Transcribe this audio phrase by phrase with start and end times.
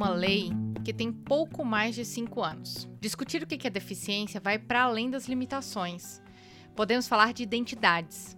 [0.00, 0.50] Uma lei
[0.82, 2.88] que tem pouco mais de cinco anos.
[2.98, 6.22] Discutir o que é deficiência vai para além das limitações.
[6.74, 8.34] Podemos falar de identidades.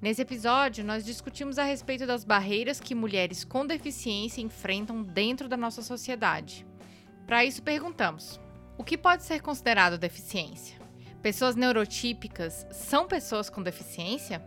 [0.00, 5.58] Nesse episódio, nós discutimos a respeito das barreiras que mulheres com deficiência enfrentam dentro da
[5.58, 6.66] nossa sociedade.
[7.26, 8.40] Para isso, perguntamos:
[8.78, 10.78] o que pode ser considerado deficiência?
[11.20, 14.42] Pessoas neurotípicas são pessoas com deficiência?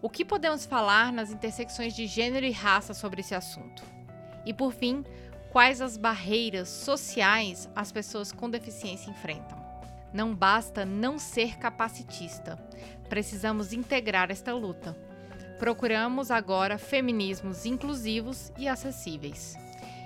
[0.00, 3.82] O que podemos falar nas intersecções de gênero e raça sobre esse assunto?
[4.46, 5.04] E por fim,
[5.56, 9.56] quais as barreiras sociais as pessoas com deficiência enfrentam.
[10.12, 12.58] Não basta não ser capacitista,
[13.08, 14.94] precisamos integrar esta luta.
[15.58, 19.56] Procuramos agora feminismos inclusivos e acessíveis.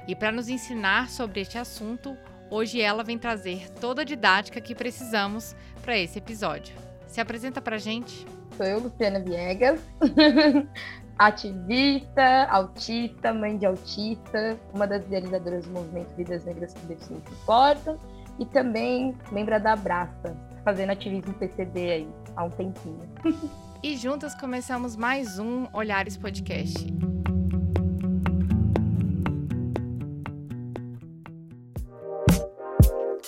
[0.07, 2.17] E para nos ensinar sobre este assunto,
[2.49, 6.77] hoje ela vem trazer toda a didática que precisamos para esse episódio.
[7.09, 8.25] Se apresenta para gente.
[8.57, 9.81] Sou eu, Luciana Viegas.
[11.21, 17.99] ativista, autista, mãe de autista, uma das idealizadoras do movimento Vidas Negras com Deficiência Importam
[18.39, 23.03] e também membro da Abraça, fazendo ativismo PCD aí há um tempinho.
[23.83, 26.87] e juntas começamos mais um Olhares Podcast.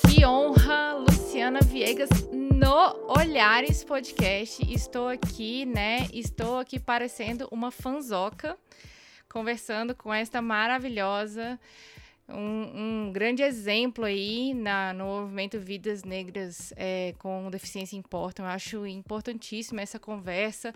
[0.07, 2.09] Que honra, Luciana Viegas
[2.63, 4.65] no Olhares Podcast.
[4.73, 6.07] Estou aqui, né?
[6.13, 8.57] Estou aqui parecendo uma fanzoca,
[9.29, 11.59] conversando com esta maravilhosa
[12.35, 18.45] um, um, grande exemplo aí na, no movimento Vidas Negras é, com Deficiência Importam.
[18.45, 20.73] Eu acho importantíssima essa conversa.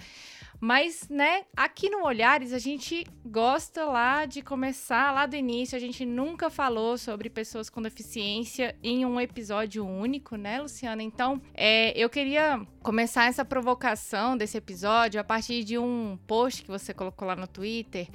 [0.60, 5.76] Mas, né, aqui no Olhares, a gente gosta lá de começar lá do início.
[5.76, 11.02] A gente nunca falou sobre pessoas com deficiência em um episódio único, né, Luciana?
[11.02, 16.70] Então, é, eu queria começar essa provocação desse episódio a partir de um post que
[16.70, 18.08] você colocou lá no Twitter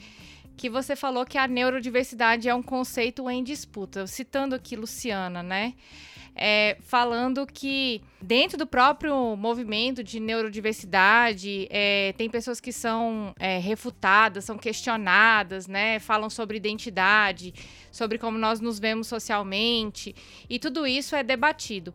[0.61, 4.05] que você falou que a neurodiversidade é um conceito em disputa.
[4.05, 5.73] Citando aqui Luciana, né?
[6.35, 13.57] É, falando que dentro do próprio movimento de neurodiversidade é, tem pessoas que são é,
[13.57, 15.97] refutadas, são questionadas, né?
[15.97, 17.55] Falam sobre identidade,
[17.91, 20.15] sobre como nós nos vemos socialmente
[20.47, 21.91] e tudo isso é debatido.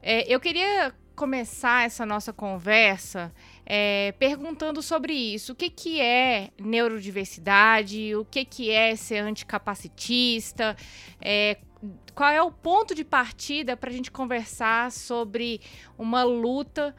[0.00, 3.32] É, eu queria começar essa nossa conversa
[3.66, 5.52] é, perguntando sobre isso.
[5.52, 8.14] O que, que é neurodiversidade?
[8.14, 10.76] O que, que é ser anticapacitista?
[11.20, 11.58] É,
[12.14, 15.60] qual é o ponto de partida para a gente conversar sobre
[15.98, 16.94] uma luta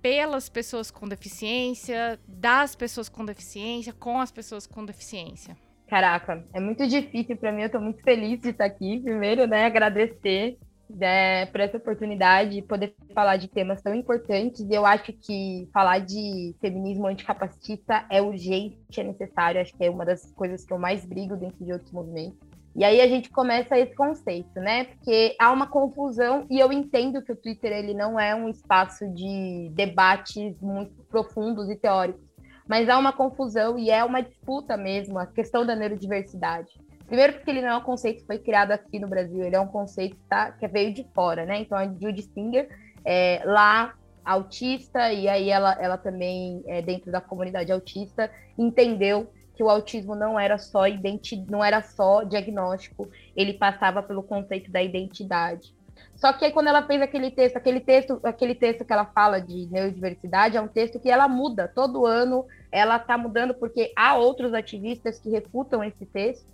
[0.00, 5.56] pelas pessoas com deficiência, das pessoas com deficiência, com as pessoas com deficiência?
[5.86, 7.60] Caraca, é muito difícil para mim.
[7.62, 9.00] Eu estou muito feliz de estar aqui.
[9.00, 10.58] Primeiro, né, agradecer
[10.96, 14.60] né, por essa oportunidade de poder falar de temas tão importantes.
[14.60, 19.60] E eu acho que falar de feminismo anticapacitista é urgente, é necessário.
[19.60, 22.38] Acho que é uma das coisas que eu mais brigo dentro de outros movimentos.
[22.74, 24.84] E aí a gente começa esse conceito, né?
[24.84, 29.06] Porque há uma confusão e eu entendo que o Twitter ele não é um espaço
[29.12, 32.22] de debates muito profundos e teóricos,
[32.66, 36.72] mas há uma confusão e é uma disputa mesmo a questão da neurodiversidade.
[37.06, 39.60] Primeiro porque ele não é um conceito que foi criado aqui no Brasil, ele é
[39.60, 41.60] um conceito que, tá, que veio de fora, né?
[41.60, 42.68] Então a Judy Singer,
[43.04, 49.62] é, lá autista, e aí ela, ela também, é, dentro da comunidade autista, entendeu que
[49.62, 54.82] o autismo não era só identi não era só diagnóstico, ele passava pelo conceito da
[54.82, 55.74] identidade.
[56.14, 59.40] Só que aí quando ela fez aquele texto, aquele texto, aquele texto que ela fala
[59.40, 64.14] de neurodiversidade, é um texto que ela muda todo ano, ela está mudando porque há
[64.16, 66.46] outros ativistas que refutam esse texto.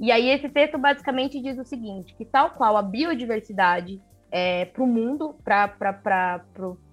[0.00, 4.00] E aí esse texto basicamente diz o seguinte, que tal qual a biodiversidade
[4.30, 5.74] é, para o mundo, para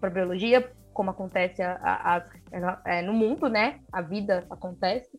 [0.02, 3.80] a biologia, como acontece a, a, a, é, no mundo, né?
[3.92, 5.10] A vida acontece.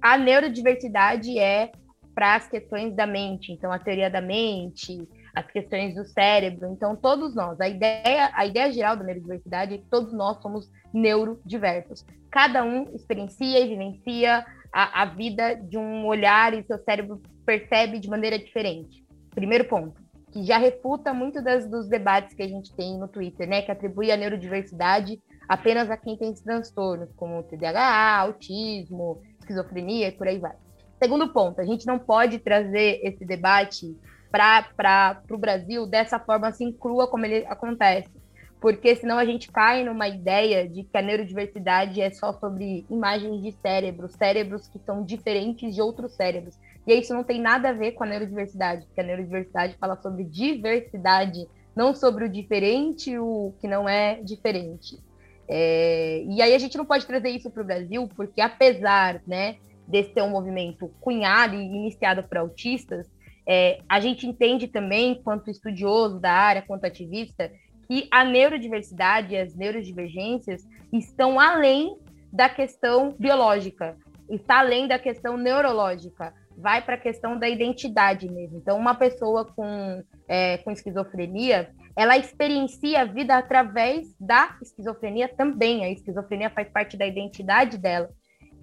[0.00, 1.72] A neurodiversidade é
[2.14, 6.68] para as questões da mente, então a teoria da mente, as questões do cérebro.
[6.70, 10.70] Então todos nós, a ideia, a ideia geral da neurodiversidade é que todos nós somos
[10.92, 12.06] neurodiversos.
[12.30, 14.46] Cada um experiencia e vivencia
[14.76, 19.02] a, a vida de um olhar e seu cérebro percebe de maneira diferente.
[19.34, 19.98] Primeiro ponto,
[20.30, 23.62] que já refuta muito das, dos debates que a gente tem no Twitter, né?
[23.62, 25.18] Que atribui a neurodiversidade
[25.48, 30.54] apenas a quem tem transtornos, como TDAH, autismo, esquizofrenia e por aí vai.
[31.02, 33.96] Segundo ponto, a gente não pode trazer esse debate
[34.30, 38.10] para o Brasil dessa forma assim crua como ele acontece.
[38.66, 43.40] Porque senão a gente cai numa ideia de que a neurodiversidade é só sobre imagens
[43.40, 46.58] de cérebros, cérebros que são diferentes de outros cérebros.
[46.84, 50.24] E isso não tem nada a ver com a neurodiversidade, porque a neurodiversidade fala sobre
[50.24, 51.46] diversidade,
[51.76, 54.98] não sobre o diferente, o que não é diferente.
[55.46, 59.58] É, e aí a gente não pode trazer isso para o Brasil, porque apesar né,
[59.86, 63.06] desse ser um movimento cunhado e iniciado por autistas,
[63.46, 67.48] é, a gente entende também, quanto estudioso da área, quanto ativista,
[67.86, 71.96] que a neurodiversidade e as neurodivergências estão além
[72.32, 73.96] da questão biológica,
[74.28, 78.58] está além da questão neurológica, vai para a questão da identidade mesmo.
[78.58, 85.84] Então, uma pessoa com, é, com esquizofrenia, ela experiencia a vida através da esquizofrenia também.
[85.84, 88.10] A esquizofrenia faz parte da identidade dela.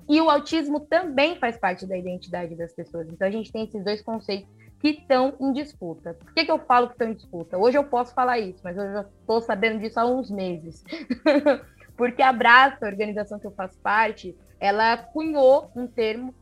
[0.10, 3.08] E o autismo também faz parte da identidade das pessoas.
[3.08, 4.50] Então, a gente tem esses dois conceitos
[4.84, 6.14] que estão em disputa.
[6.14, 7.58] Por que, que eu falo que estão em disputa?
[7.58, 10.84] Hoje eu posso falar isso, mas eu já estou sabendo disso há uns meses.
[11.96, 16.36] Porque a Abraça, a organização que eu faço parte, ela cunhou um termo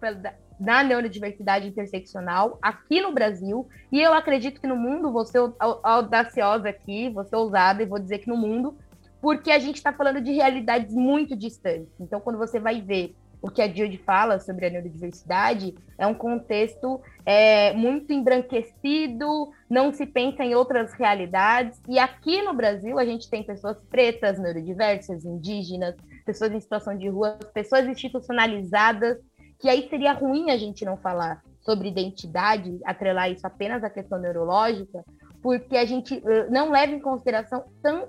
[0.59, 5.39] na neurodiversidade interseccional aqui no Brasil, e eu acredito que no mundo, ser
[5.83, 8.75] audaciosa aqui, ser ousada e vou dizer que no mundo,
[9.21, 11.93] porque a gente está falando de realidades muito distantes.
[11.99, 16.13] Então, quando você vai ver o que a Jude fala sobre a neurodiversidade é um
[16.13, 21.81] contexto é, muito embranquecido, não se pensa em outras realidades.
[21.89, 27.09] E aqui no Brasil a gente tem pessoas pretas, neurodiversas, indígenas, pessoas em situação de
[27.09, 29.17] rua, pessoas institucionalizadas,
[29.59, 34.19] que aí seria ruim a gente não falar sobre identidade, atrelar isso apenas à questão
[34.19, 35.03] neurológica,
[35.41, 37.65] porque a gente não leva em consideração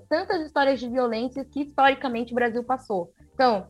[0.08, 3.10] tantas histórias de violência que historicamente o Brasil passou.
[3.34, 3.66] Então,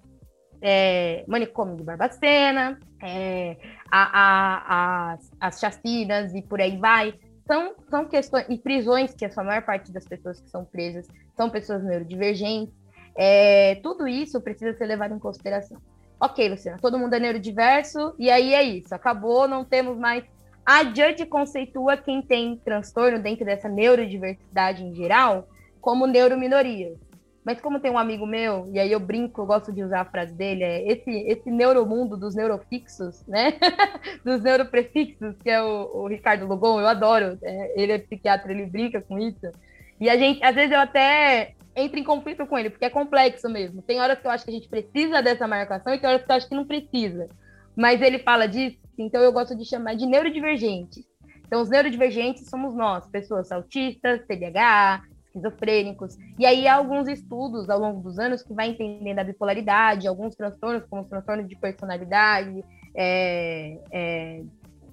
[0.62, 3.56] é, manicômio de Barbacena, é,
[3.91, 7.14] a, a, as, as chacinas e por aí vai,
[7.47, 11.06] são, são questões, e prisões, que a sua maior parte das pessoas que são presas
[11.37, 12.73] são pessoas neurodivergentes,
[13.17, 15.79] é, tudo isso precisa ser levado em consideração.
[16.20, 20.25] Ok, Luciana, todo mundo é neurodiverso, e aí é isso, acabou, não temos mais.
[20.64, 25.49] A Judge conceitua quem tem transtorno dentro dessa neurodiversidade em geral
[25.81, 26.97] como neurominorias.
[27.44, 30.05] Mas como tem um amigo meu, e aí eu brinco, eu gosto de usar a
[30.05, 33.55] frase dele, é esse, esse neuromundo dos neurofixos, né?
[34.25, 37.39] dos neuroprefixos, que é o, o Ricardo Logon, eu adoro.
[37.43, 39.53] É, ele é psiquiatra, ele brinca com isso.
[40.00, 43.49] E a gente, às vezes eu até entro em conflito com ele, porque é complexo
[43.49, 43.83] mesmo.
[43.83, 46.31] Tem horas que eu acho que a gente precisa dessa marcação e tem horas que
[46.31, 47.29] eu acho que não precisa.
[47.75, 51.05] Mas ele fala disso, então eu gosto de chamar de neurodivergentes.
[51.53, 56.17] Então, os neurodivergentes somos nós, pessoas autistas, TDAH, esquizofrênicos.
[56.38, 60.37] E aí há alguns estudos ao longo dos anos que vai entendendo a bipolaridade, alguns
[60.37, 62.62] transtornos, como transtornos de personalidade,
[62.94, 64.43] é, é,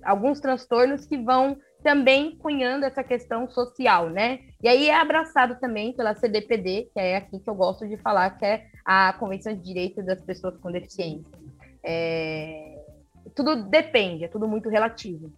[0.04, 4.40] alguns transtornos que vão também cunhando essa questão social, né?
[4.62, 8.32] E aí é abraçado também pela CDPD, que é aqui que eu gosto de falar,
[8.32, 11.26] que é a Convenção de Direitos das Pessoas com Deficiência.
[11.84, 12.78] É...
[13.34, 15.32] Tudo depende, é tudo muito relativo.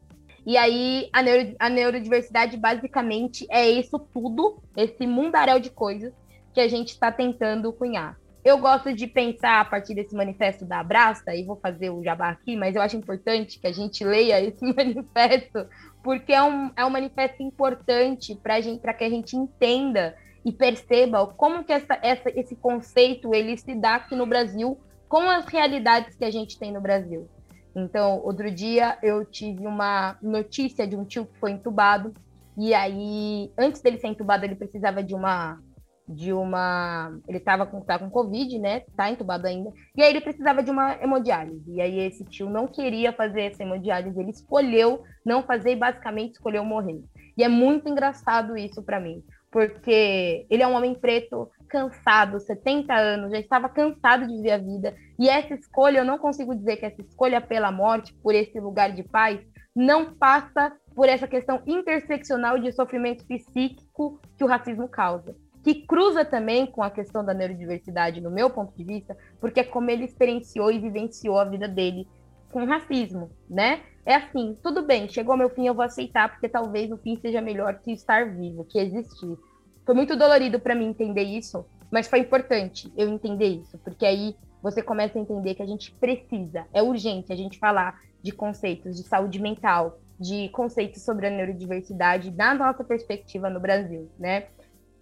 [0.46, 6.14] E aí a, neuro, a neurodiversidade basicamente é isso tudo, esse mundaréu de coisas
[6.54, 8.20] que a gente está tentando cunhar.
[8.44, 12.30] Eu gosto de pensar a partir desse manifesto da Abraça, e vou fazer o jabá
[12.30, 15.68] aqui, mas eu acho importante que a gente leia esse manifesto,
[16.04, 21.64] porque é um, é um manifesto importante para que a gente entenda e perceba como
[21.64, 24.76] que essa, essa, esse conceito ele se dá aqui no Brasil
[25.08, 27.30] com as realidades que a gente tem no Brasil.
[27.76, 32.14] Então, outro dia eu tive uma notícia de um tio que foi entubado
[32.58, 35.60] e aí, antes dele ser entubado, ele precisava de uma
[36.08, 38.82] de uma, ele estava com tá com covid, né?
[38.98, 39.72] Tá entubado ainda.
[39.96, 41.72] E aí ele precisava de uma hemodiálise.
[41.72, 46.34] E aí esse tio não queria fazer essa hemodiálise, ele escolheu não fazer e basicamente
[46.34, 47.02] escolheu morrer.
[47.38, 52.94] E é muito engraçado isso para mim, porque ele é um homem preto, cansado, 70
[52.94, 54.96] anos, já estava cansado de viver a vida.
[55.22, 58.92] E essa escolha, eu não consigo dizer que essa escolha pela morte, por esse lugar
[58.92, 59.40] de paz,
[59.76, 65.36] não passa por essa questão interseccional de sofrimento psíquico que o racismo causa.
[65.64, 69.64] Que cruza também com a questão da neurodiversidade, no meu ponto de vista, porque é
[69.64, 72.08] como ele experienciou e vivenciou a vida dele
[72.52, 73.84] com racismo, né?
[74.04, 77.40] É assim, tudo bem, chegou meu fim, eu vou aceitar, porque talvez o fim seja
[77.42, 79.38] melhor que estar vivo, que existir.
[79.86, 84.36] Foi muito dolorido para mim entender isso, mas foi importante eu entender isso, porque aí
[84.62, 88.96] você começa a entender que a gente precisa, é urgente a gente falar de conceitos
[88.96, 94.48] de saúde mental, de conceitos sobre a neurodiversidade da nossa perspectiva no Brasil, né?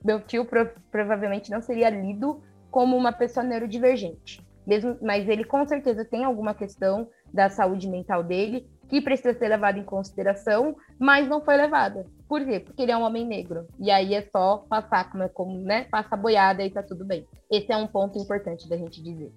[0.04, 4.42] Meu tio pro, provavelmente não seria lido como uma pessoa neurodivergente.
[4.66, 9.50] Mesmo, mas ele com certeza tem alguma questão da saúde mental dele que precisa ser
[9.50, 12.06] levada em consideração, mas não foi levada.
[12.28, 12.60] Por quê?
[12.60, 13.68] Porque ele é um homem negro.
[13.80, 15.86] E aí é só passar como, é como né?
[15.86, 17.28] Passa boiada e tá tudo bem.
[17.52, 19.32] Esse é um ponto importante da gente dizer.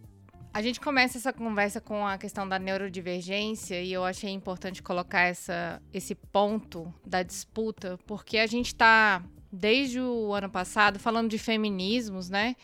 [0.55, 5.23] A gente começa essa conversa com a questão da neurodivergência e eu achei importante colocar
[5.23, 11.39] essa, esse ponto da disputa, porque a gente está, desde o ano passado, falando de
[11.39, 12.55] feminismos, né?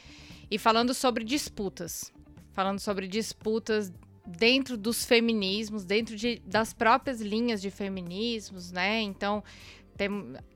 [0.50, 2.12] E falando sobre disputas.
[2.52, 3.90] Falando sobre disputas
[4.26, 9.00] dentro dos feminismos, dentro de, das próprias linhas de feminismos, né?
[9.00, 9.42] Então,
[9.96, 10.10] tem,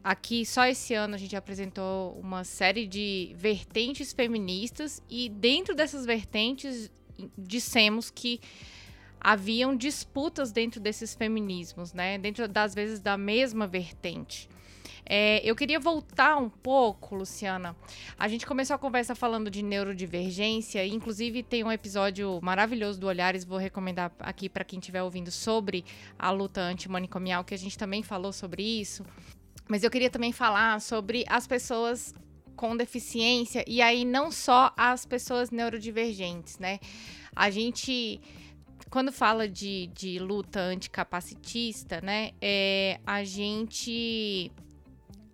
[0.04, 6.04] aqui só esse ano a gente apresentou uma série de vertentes feministas e dentro dessas
[6.04, 6.92] vertentes
[7.36, 8.40] dissemos que
[9.20, 12.18] haviam disputas dentro desses feminismos, né?
[12.18, 14.48] Dentro das vezes da mesma vertente.
[15.04, 17.76] É, eu queria voltar um pouco, Luciana.
[18.18, 23.44] A gente começou a conversa falando de neurodivergência, inclusive tem um episódio maravilhoso do Olhares,
[23.44, 25.84] vou recomendar aqui para quem estiver ouvindo sobre
[26.18, 29.04] a luta antimanicomial, que a gente também falou sobre isso.
[29.68, 32.14] Mas eu queria também falar sobre as pessoas
[32.56, 36.78] com deficiência e aí não só as pessoas neurodivergentes, né?
[37.34, 38.20] A gente
[38.90, 44.52] quando fala de, de luta anticapacitista, né, é, a gente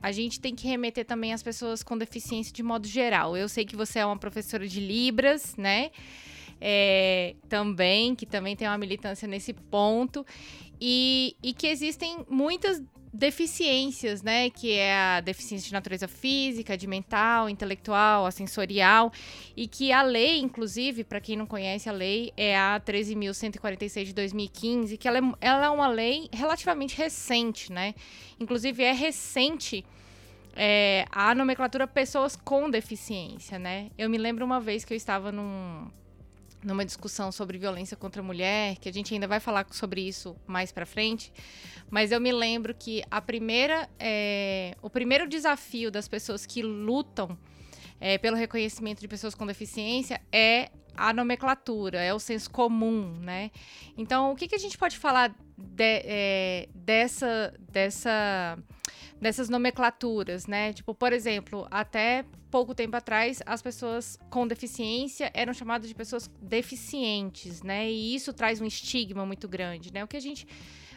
[0.01, 3.37] a gente tem que remeter também às pessoas com deficiência de modo geral.
[3.37, 5.91] Eu sei que você é uma professora de Libras, né?
[6.61, 10.25] É, também, que também tem uma militância nesse ponto.
[10.81, 12.81] E, e que existem muitas
[13.13, 14.51] deficiências, né?
[14.51, 19.13] Que é a deficiência de natureza física, de mental, intelectual, a sensorial,
[19.57, 24.15] e que a lei, inclusive, para quem não conhece a lei, é a 13.146 de
[24.15, 27.95] 2015, que ela é, ela é uma lei relativamente recente, né?
[28.39, 29.85] Inclusive é recente
[30.55, 33.91] é, a nomenclatura pessoas com deficiência, né?
[33.97, 35.89] Eu me lembro uma vez que eu estava num,
[36.63, 40.37] numa discussão sobre violência contra a mulher, que a gente ainda vai falar sobre isso
[40.47, 41.33] mais para frente,
[41.91, 47.39] mas eu me lembro que a primeira, é, o primeiro desafio das pessoas que lutam
[48.01, 53.53] é, pelo reconhecimento de pessoas com deficiência é a nomenclatura, é o senso comum, né?
[53.97, 58.59] Então, o que, que a gente pode falar de, é, dessa, dessa,
[59.21, 60.73] dessas nomenclaturas, né?
[60.73, 66.31] Tipo, por exemplo, até pouco tempo atrás, as pessoas com deficiência eram chamadas de pessoas
[66.41, 67.89] deficientes, né?
[67.91, 70.05] E isso traz um estigma muito grande, né?
[70.05, 70.47] O que a gente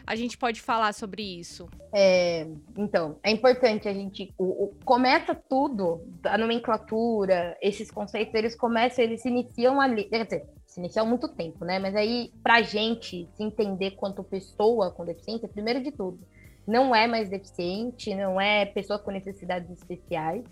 [0.06, 1.68] a gente pode falar sobre isso?
[1.92, 4.34] É, então, é importante a gente.
[4.36, 10.04] O, o, começa tudo, a nomenclatura, esses conceitos, eles começam, eles se iniciam ali.
[10.04, 11.78] Quer dizer, se iniciam há muito tempo, né?
[11.78, 16.18] Mas aí, pra gente se entender quanto pessoa com deficiência, primeiro de tudo,
[16.66, 20.44] não é mais deficiente, não é pessoa com necessidades especiais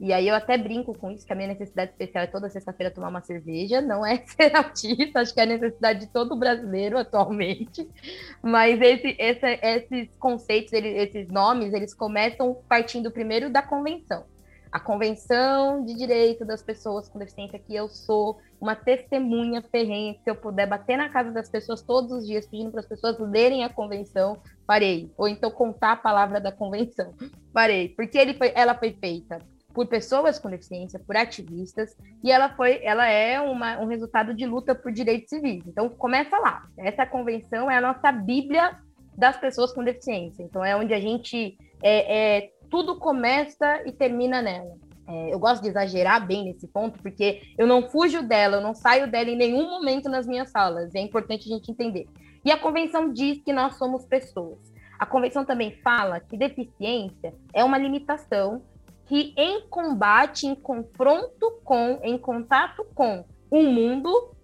[0.00, 2.94] e aí eu até brinco com isso, que a minha necessidade especial é toda sexta-feira
[2.94, 6.96] tomar uma cerveja, não é ser autista, acho que é a necessidade de todo brasileiro
[6.96, 7.88] atualmente.
[8.40, 14.24] Mas esse, esse, esses conceitos, esses nomes, eles começam partindo primeiro da convenção.
[14.70, 20.30] A Convenção de Direito das Pessoas com Deficiência, que eu sou uma testemunha ferrenha, se
[20.30, 23.64] eu puder bater na casa das pessoas todos os dias, pedindo para as pessoas lerem
[23.64, 25.10] a convenção, parei.
[25.16, 27.14] Ou então contar a palavra da convenção,
[27.50, 27.88] parei.
[27.88, 29.40] Porque ele foi, ela foi feita
[29.72, 34.46] por pessoas com deficiência, por ativistas, e ela foi, ela é uma, um resultado de
[34.46, 35.62] luta por direitos civis.
[35.66, 36.66] Então começa lá.
[36.76, 38.76] Essa convenção é a nossa Bíblia
[39.16, 40.42] das pessoas com deficiência.
[40.42, 44.74] Então é onde a gente é, é tudo começa e termina nela.
[45.06, 48.74] É, eu gosto de exagerar bem nesse ponto, porque eu não fujo dela, eu não
[48.74, 50.94] saio dela em nenhum momento nas minhas salas.
[50.94, 52.06] É importante a gente entender.
[52.44, 54.58] E a convenção diz que nós somos pessoas.
[54.98, 58.62] A convenção também fala que deficiência é uma limitação
[59.08, 64.34] que em combate, em confronto com, em contato com o mundo,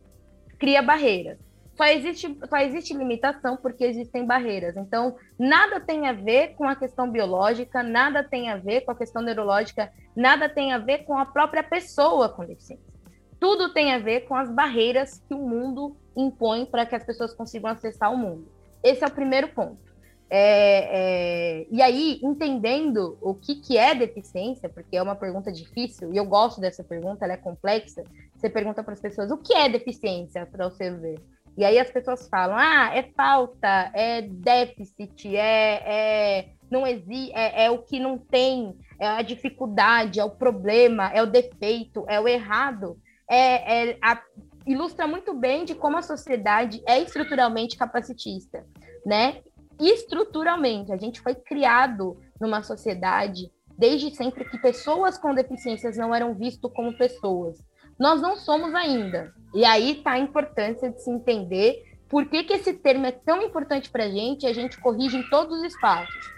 [0.59, 1.39] cria barreiras.
[1.77, 4.77] Só existe, só existe limitação porque existem barreiras.
[4.77, 8.95] Então, nada tem a ver com a questão biológica, nada tem a ver com a
[8.95, 12.95] questão neurológica, nada tem a ver com a própria pessoa com deficiência.
[13.39, 17.35] Tudo tem a ver com as barreiras que o mundo impõe para que as pessoas
[17.35, 18.49] consigam acessar o mundo.
[18.83, 19.94] Esse é o primeiro ponto.
[20.37, 26.13] É, é, e aí, entendendo o que, que é deficiência, porque é uma pergunta difícil,
[26.13, 28.03] e eu gosto dessa pergunta, ela é complexa,
[28.35, 31.21] você pergunta para as pessoas o que é deficiência para você ver.
[31.57, 37.67] E aí as pessoas falam, ah, é falta, é déficit, é, é não existe, é,
[37.67, 42.19] é, o que não tem, é a dificuldade, é o problema, é o defeito, é
[42.19, 42.99] o errado.
[43.31, 44.21] É, é a,
[44.67, 48.67] ilustra muito bem de como a sociedade é estruturalmente capacitista,
[49.07, 49.43] né?
[49.81, 50.93] Estruturalmente.
[50.93, 56.71] A gente foi criado numa sociedade desde sempre que pessoas com deficiências não eram vistas
[56.73, 57.59] como pessoas.
[57.99, 59.33] Nós não somos ainda.
[59.53, 63.43] E aí está a importância de se entender por que, que esse termo é tão
[63.43, 66.33] importante para a gente e a gente corrige em todos os espaços.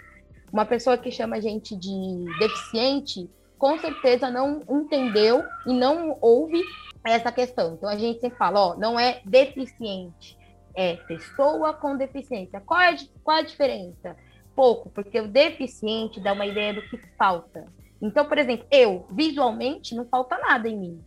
[0.51, 6.61] Uma pessoa que chama a gente de deficiente, com certeza não entendeu e não ouve
[7.03, 7.73] essa questão.
[7.73, 10.36] Então a gente sempre fala, ó, não é deficiente,
[10.77, 12.61] é pessoa com deficiência.
[12.61, 14.15] Qual é, qual é a diferença?
[14.55, 17.65] Pouco, porque o deficiente dá uma ideia do que falta.
[17.99, 21.03] Então, por exemplo, eu, visualmente, não falta nada em mim.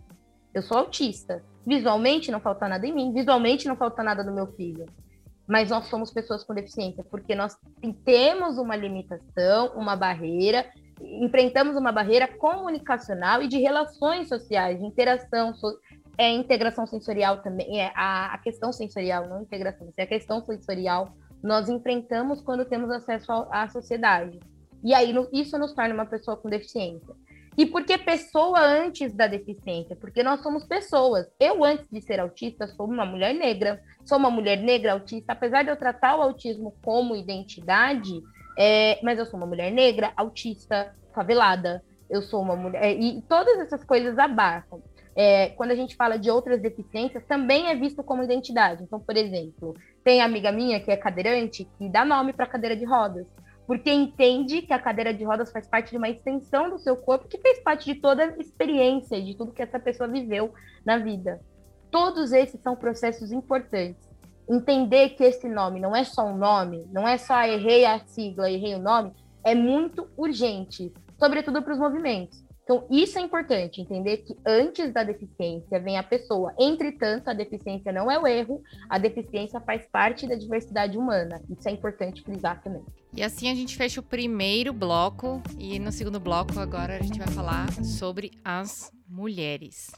[0.53, 1.43] Eu sou autista.
[1.65, 3.13] Visualmente, não falta nada em mim.
[3.13, 4.87] Visualmente, não falta nada no meu filho.
[5.47, 7.57] Mas nós somos pessoas com deficiência, porque nós
[8.05, 10.67] temos uma limitação, uma barreira,
[11.01, 15.79] enfrentamos uma barreira comunicacional e de relações sociais, de interação, so,
[16.19, 21.15] é integração sensorial também, é a, a questão sensorial, não integração, é a questão sensorial
[21.43, 24.39] nós enfrentamos quando temos acesso à sociedade.
[24.85, 27.15] E aí isso nos torna uma pessoa com deficiência.
[27.57, 29.97] E por que pessoa antes da deficiência?
[29.97, 31.27] Porque nós somos pessoas.
[31.39, 33.83] Eu, antes de ser autista, sou uma mulher negra.
[34.05, 38.23] Sou uma mulher negra autista, apesar de eu tratar o autismo como identidade,
[38.59, 41.83] é, mas eu sou uma mulher negra, autista, favelada.
[42.09, 42.99] Eu sou uma mulher.
[42.99, 44.83] E todas essas coisas abarcam
[45.15, 48.83] é, quando a gente fala de outras deficiências, também é visto como identidade.
[48.83, 49.75] Então, por exemplo,
[50.05, 53.27] tem amiga minha que é cadeirante que dá nome para cadeira de rodas,
[53.67, 57.29] porque entende que a cadeira de rodas faz parte de uma extensão do seu corpo
[57.29, 60.53] que fez parte de toda a experiência, de tudo que essa pessoa viveu
[60.85, 61.41] na vida.
[61.91, 64.09] Todos esses são processos importantes.
[64.49, 68.51] Entender que esse nome não é só um nome, não é só errei a sigla,
[68.51, 69.13] errei o nome,
[69.45, 72.45] é muito urgente, sobretudo para os movimentos.
[72.71, 76.55] Então, isso é importante, entender que antes da deficiência vem a pessoa.
[76.57, 81.43] Entretanto, a deficiência não é o erro, a deficiência faz parte da diversidade humana.
[81.51, 82.85] Isso é importante frisar também.
[83.13, 87.19] E assim a gente fecha o primeiro bloco, e no segundo bloco agora a gente
[87.19, 89.91] vai falar sobre as mulheres.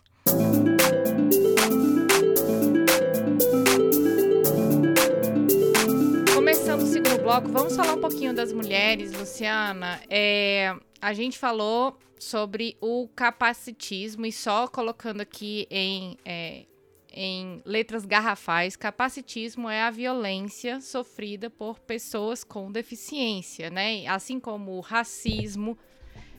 [6.35, 10.01] Começando o segundo bloco, vamos falar um pouquinho das mulheres, Luciana.
[10.09, 16.65] É, a gente falou sobre o capacitismo e só colocando aqui em, é,
[17.13, 24.07] em letras garrafais, capacitismo é a violência sofrida por pessoas com deficiência, né?
[24.07, 25.77] Assim como o racismo,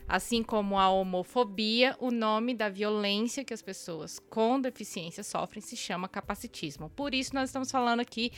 [0.08, 5.76] assim como a homofobia, o nome da violência que as pessoas com deficiência sofrem se
[5.76, 6.88] chama capacitismo.
[6.88, 8.32] Por isso nós estamos falando aqui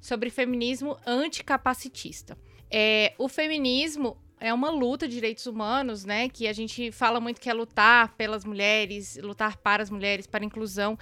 [0.00, 2.36] sobre feminismo anticapacitista.
[2.68, 6.28] É, o feminismo é uma luta de direitos humanos, né?
[6.28, 10.44] Que a gente fala muito que é lutar pelas mulheres, lutar para as mulheres, para
[10.44, 10.98] a inclusão.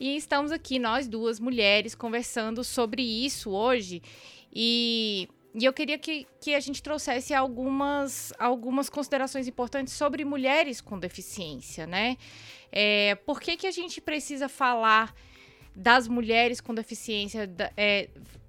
[0.00, 4.02] E estamos aqui, nós duas mulheres, conversando sobre isso hoje.
[4.52, 10.80] E, e eu queria que, que a gente trouxesse algumas, algumas considerações importantes sobre mulheres
[10.80, 12.16] com deficiência, né?
[12.70, 15.14] É, por que, que a gente precisa falar
[15.74, 18.08] das mulheres com deficiência, é,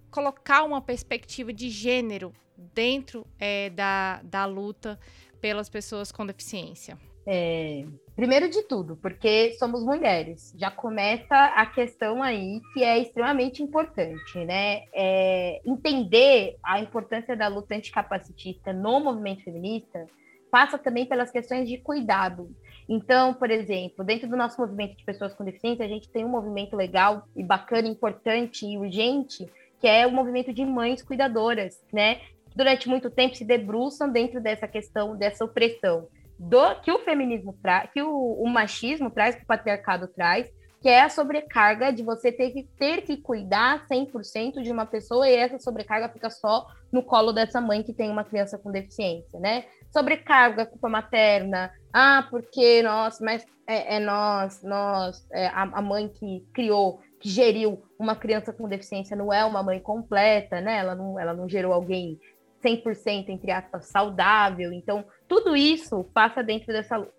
[0.10, 2.34] colocar uma perspectiva de gênero
[2.74, 5.00] dentro é, da, da luta
[5.40, 6.98] pelas pessoas com deficiência?
[7.32, 10.54] É, primeiro de tudo, porque somos mulheres.
[10.58, 14.84] Já começa a questão aí que é extremamente importante, né?
[14.94, 20.08] É, entender a importância da luta anticapacitista no movimento feminista
[20.50, 22.50] passa também pelas questões de cuidado.
[22.88, 26.30] Então, por exemplo, dentro do nosso movimento de pessoas com deficiência, a gente tem um
[26.30, 29.48] movimento legal e bacana, importante e urgente,
[29.80, 32.20] que é o movimento de mães cuidadoras, né?
[32.60, 37.90] Durante muito tempo se debruçam dentro dessa questão, dessa opressão do que o feminismo traz,
[37.94, 40.46] que o, o, machismo traz, que o patriarcado traz,
[40.82, 45.30] que é a sobrecarga de você ter que, ter que cuidar 100% de uma pessoa
[45.30, 49.40] e essa sobrecarga fica só no colo dessa mãe que tem uma criança com deficiência,
[49.40, 49.64] né?
[49.90, 56.10] Sobrecarga, culpa materna, ah, porque nós, mas é, é nós, nós, é, a, a mãe
[56.10, 60.78] que criou, que geriu uma criança com deficiência não é uma mãe completa, né?
[60.78, 62.20] Ela não, ela não gerou alguém
[62.64, 64.72] 100%, entre aspas, saudável.
[64.74, 67.14] Então, tudo isso passa dentro dessa luta.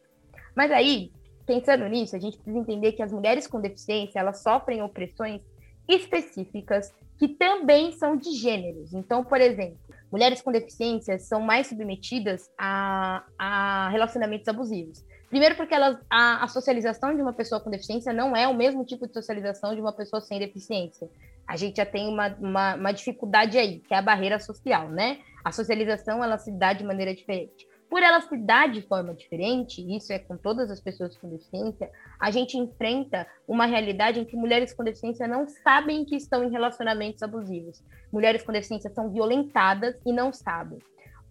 [0.54, 1.12] Mas aí,
[1.46, 5.40] pensando nisso, a gente precisa entender que as mulheres com deficiência, elas sofrem opressões
[5.88, 8.94] específicas que também são de gêneros.
[8.94, 9.78] Então, por exemplo,
[10.10, 15.04] mulheres com deficiência são mais submetidas a, a relacionamentos abusivos.
[15.28, 18.84] Primeiro, porque elas, a, a, socialização de uma pessoa com deficiência não é o mesmo
[18.84, 21.08] tipo de socialização de uma pessoa sem deficiência.
[21.46, 25.18] A gente já tem uma, uma, uma dificuldade aí, que é a barreira social, né?
[25.44, 27.68] A socialização ela se dá de maneira diferente.
[27.90, 31.90] Por ela se dar de forma diferente, isso é com todas as pessoas com deficiência,
[32.20, 36.50] a gente enfrenta uma realidade em que mulheres com deficiência não sabem que estão em
[36.50, 37.82] relacionamentos abusivos.
[38.12, 40.78] Mulheres com deficiência são violentadas e não sabem.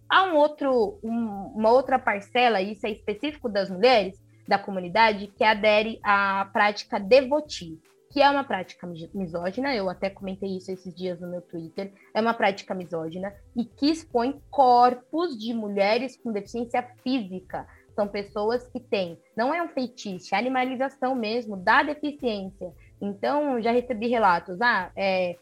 [0.06, 5.44] Há um outro, um, uma outra parcela, isso é específico das mulheres, da comunidade que
[5.44, 7.78] adere à prática devoti,
[8.10, 12.20] que é uma prática misógina, eu até comentei isso esses dias no meu Twitter, é
[12.20, 17.68] uma prática misógina e que expõe corpos de mulheres com deficiência física.
[17.94, 22.72] São pessoas que têm, não é um feitiço, é animalização mesmo da deficiência.
[23.00, 25.36] Então, já recebi relatos, ah, é,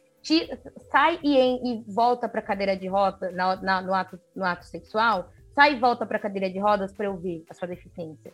[0.90, 4.66] sai e, e volta para a cadeira de roda na, na, no, ato, no ato
[4.66, 8.31] sexual, sai e volta para a cadeira de rodas para eu ver a sua deficiência.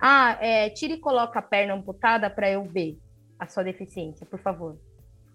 [0.00, 2.98] Ah, é, tira e coloca a perna amputada para eu ver
[3.38, 4.76] a sua deficiência, por favor.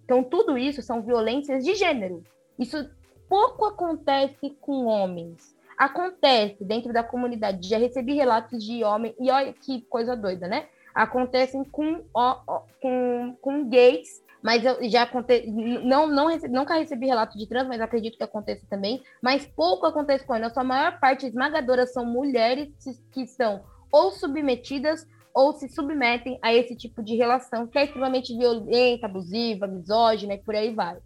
[0.04, 2.24] Então, tudo isso são violências de gênero.
[2.60, 2.90] Isso
[3.30, 5.56] pouco acontece com homens.
[5.78, 7.68] Acontece dentro da comunidade.
[7.68, 10.68] Já recebi relatos de homens, e olha que coisa doida, né?
[10.94, 15.50] Acontecem com, ó, com, com gays, mas eu já acontece.
[15.50, 19.02] Não, não recebi, nunca recebi relato de trans, mas acredito que aconteça também.
[19.22, 20.48] Mas pouco acontece com eles.
[20.48, 22.70] A sua maior parte esmagadora são mulheres
[23.12, 28.38] que são ou submetidas ou se submetem a esse tipo de relação que é extremamente
[28.38, 30.98] violenta, abusiva, misógina e por aí vai.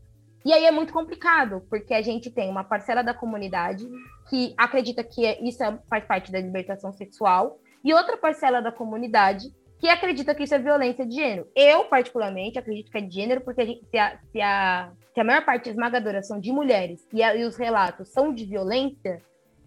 [0.46, 3.86] E aí é muito complicado, porque a gente tem uma parcela da comunidade
[4.30, 9.48] que acredita que isso é, faz parte da libertação sexual, e outra parcela da comunidade
[9.80, 11.48] que acredita que isso é violência de gênero.
[11.56, 15.20] Eu, particularmente, acredito que é de gênero, porque a gente, se, a, se, a, se
[15.20, 19.22] a maior parte esmagadora são de mulheres e, a, e os relatos são de violência,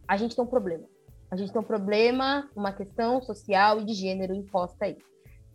[0.08, 0.84] a gente tem um problema.
[1.30, 4.96] A gente tem um problema, uma questão social e de gênero imposta aí.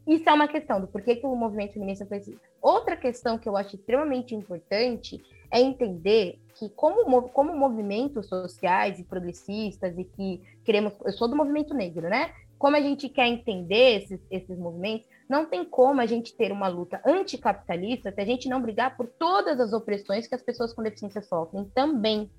[0.07, 2.39] Isso é uma questão do porquê que o movimento feminista precisa.
[2.61, 9.03] Outra questão que eu acho extremamente importante é entender que, como, como movimentos sociais e
[9.03, 10.93] progressistas, e que queremos.
[11.03, 12.31] Eu sou do movimento negro, né?
[12.57, 16.67] Como a gente quer entender esses, esses movimentos, não tem como a gente ter uma
[16.67, 20.81] luta anticapitalista se a gente não brigar por todas as opressões que as pessoas com
[20.81, 22.29] deficiência sofrem também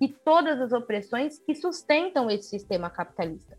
[0.00, 3.56] e todas as opressões que sustentam esse sistema capitalista.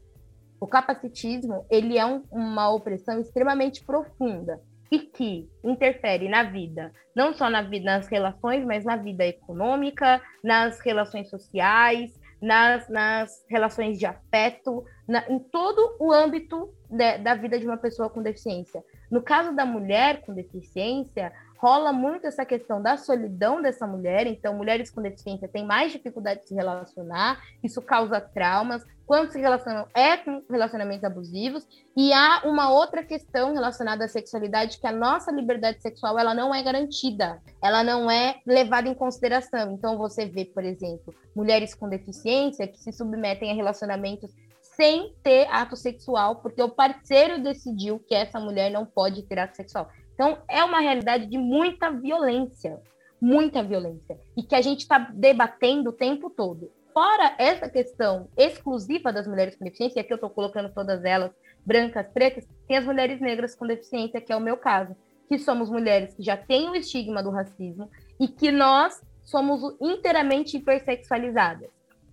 [0.60, 4.60] O capacitismo ele é um, uma opressão extremamente profunda
[4.91, 10.21] e que interfere na vida, não só na vida, nas relações, mas na vida econômica,
[10.43, 17.36] nas relações sociais, nas, nas relações de afeto, na, em todo o âmbito de, da
[17.36, 18.84] vida de uma pessoa com deficiência.
[19.12, 24.54] No caso da mulher com deficiência, rola muito essa questão da solidão dessa mulher, então
[24.56, 29.88] mulheres com deficiência têm mais dificuldade de se relacionar, isso causa traumas, quando se relacionam
[29.96, 31.65] é com relacionamentos abusivos,
[31.96, 36.54] e há uma outra questão relacionada à sexualidade, que a nossa liberdade sexual ela não
[36.54, 39.72] é garantida, ela não é levada em consideração.
[39.72, 44.30] Então você vê, por exemplo, mulheres com deficiência que se submetem a relacionamentos
[44.62, 49.56] sem ter ato sexual, porque o parceiro decidiu que essa mulher não pode ter ato
[49.56, 49.89] sexual.
[50.17, 52.82] Então, é uma realidade de muita violência,
[53.21, 56.71] muita violência, e que a gente está debatendo o tempo todo.
[56.91, 61.32] Fora essa questão exclusiva das mulheres com deficiência, e aqui eu estou colocando todas elas,
[61.63, 64.95] brancas, pretas, tem as mulheres negras com deficiência, que é o meu caso,
[65.30, 67.88] que somos mulheres que já têm o estigma do racismo
[68.19, 71.69] e que nós somos inteiramente hipersexualizadas.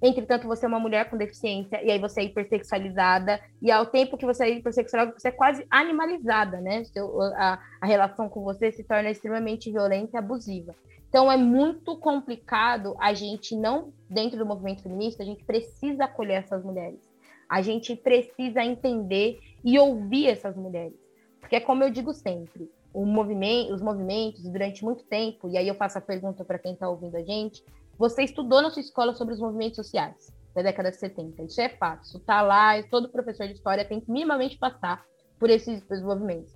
[0.07, 4.19] Entretanto, você é uma mulher com deficiência e aí você é hipersexualizada e ao tempo
[4.19, 6.85] que você é hipersexualizada, você é quase animalizada, né?
[6.85, 10.75] Seu, a, a relação com você se torna extremamente violenta e abusiva.
[11.09, 16.35] Então é muito complicado a gente não, dentro do movimento feminista, a gente precisa acolher
[16.35, 17.01] essas mulheres.
[17.49, 20.99] A gente precisa entender e ouvir essas mulheres.
[21.41, 25.97] Porque como eu digo sempre, movimento, os movimentos durante muito tempo, e aí eu faço
[25.97, 27.65] a pergunta para quem está ouvindo a gente,
[27.99, 31.43] você estudou na sua escola sobre os movimentos sociais da década de 70.
[31.43, 32.05] Isso é fato.
[32.05, 35.05] Isso está lá, todo professor de história tem que minimamente passar
[35.39, 36.55] por esses, movimentos.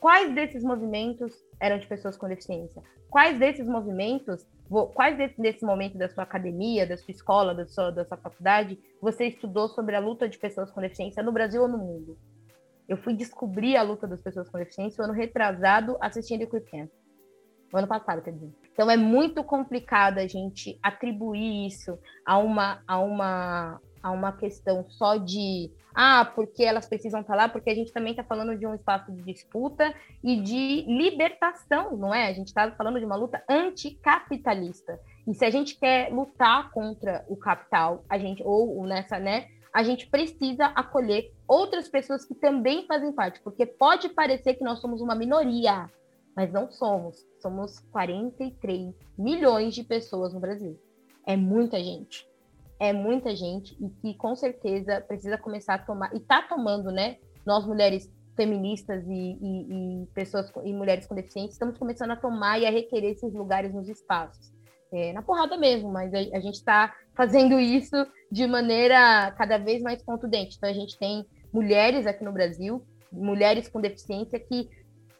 [0.00, 2.82] Quais desses movimentos eram de pessoas com deficiência?
[3.10, 4.46] Quais desses movimentos,
[4.92, 8.78] quais desse, desse momento da sua academia, da sua escola, da sua, da sua faculdade,
[9.00, 12.18] você estudou sobre a luta de pessoas com deficiência no Brasil ou no mundo?
[12.88, 16.70] Eu fui descobrir a luta das pessoas com deficiência no ano retrasado assistindo o Quick
[16.70, 16.90] Camp.
[17.74, 18.52] O ano passado, quer dizer.
[18.72, 24.86] Então é muito complicado a gente atribuir isso a uma, a uma, a uma questão
[24.88, 28.64] só de ah, porque elas precisam estar lá, porque a gente também está falando de
[28.64, 32.28] um espaço de disputa e de libertação, não é?
[32.28, 35.00] A gente está falando de uma luta anticapitalista.
[35.26, 39.82] E se a gente quer lutar contra o capital, a gente, ou nessa, né, a
[39.82, 45.00] gente precisa acolher outras pessoas que também fazem parte, porque pode parecer que nós somos
[45.00, 45.90] uma minoria,
[46.36, 47.26] mas não somos.
[47.40, 50.78] Somos 43 milhões de pessoas no Brasil.
[51.26, 52.28] É muita gente.
[52.78, 57.18] É muita gente e que com certeza precisa começar a tomar, e está tomando, né?
[57.46, 62.58] Nós mulheres feministas e, e, e, pessoas e mulheres com deficiência estamos começando a tomar
[62.58, 64.52] e a requerer esses lugares nos espaços.
[64.92, 67.96] É, na porrada mesmo, mas a, a gente está fazendo isso
[68.30, 70.56] de maneira cada vez mais contundente.
[70.56, 74.68] Então a gente tem mulheres aqui no Brasil, mulheres com deficiência que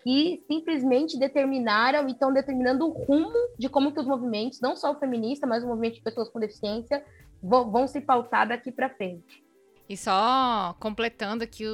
[0.05, 4.93] que simplesmente determinaram e estão determinando o rumo de como que os movimentos, não só
[4.93, 7.03] o feminista, mas o movimento de pessoas com deficiência,
[7.43, 9.43] vão, vão se pautar daqui para frente.
[9.89, 11.65] E só completando aqui,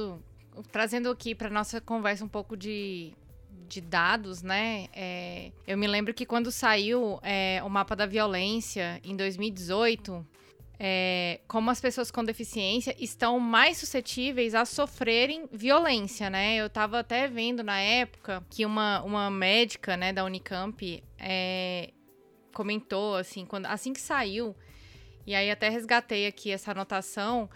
[0.71, 3.13] trazendo aqui para nossa conversa um pouco de,
[3.67, 4.87] de dados, né?
[4.93, 10.25] É, eu me lembro que quando saiu é, o mapa da violência em 2018,
[10.83, 16.55] é, como as pessoas com deficiência estão mais suscetíveis a sofrerem violência, né?
[16.55, 21.91] Eu estava até vendo na época que uma, uma médica, né, da Unicamp é,
[22.51, 24.55] comentou, assim, quando, assim que saiu,
[25.27, 27.47] e aí até resgatei aqui essa anotação,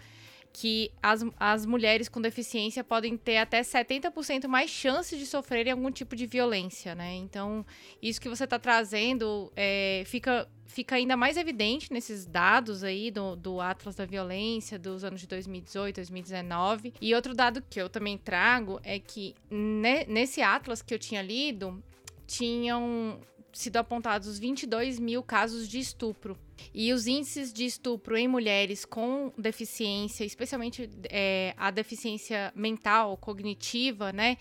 [0.58, 5.90] que as, as mulheres com deficiência podem ter até 70% mais chance de sofrerem algum
[5.90, 7.14] tipo de violência, né?
[7.14, 7.64] Então,
[8.00, 13.36] isso que você está trazendo é, fica fica ainda mais evidente nesses dados aí do,
[13.36, 16.94] do Atlas da Violência dos anos de 2018, 2019.
[17.02, 21.20] E outro dado que eu também trago é que ne, nesse Atlas que eu tinha
[21.20, 21.82] lido,
[22.26, 23.20] tinham
[23.56, 26.38] sido apontados 22 mil casos de estupro.
[26.74, 34.12] E os índices de estupro em mulheres com deficiência, especialmente é, a deficiência mental, cognitiva,
[34.12, 34.36] né,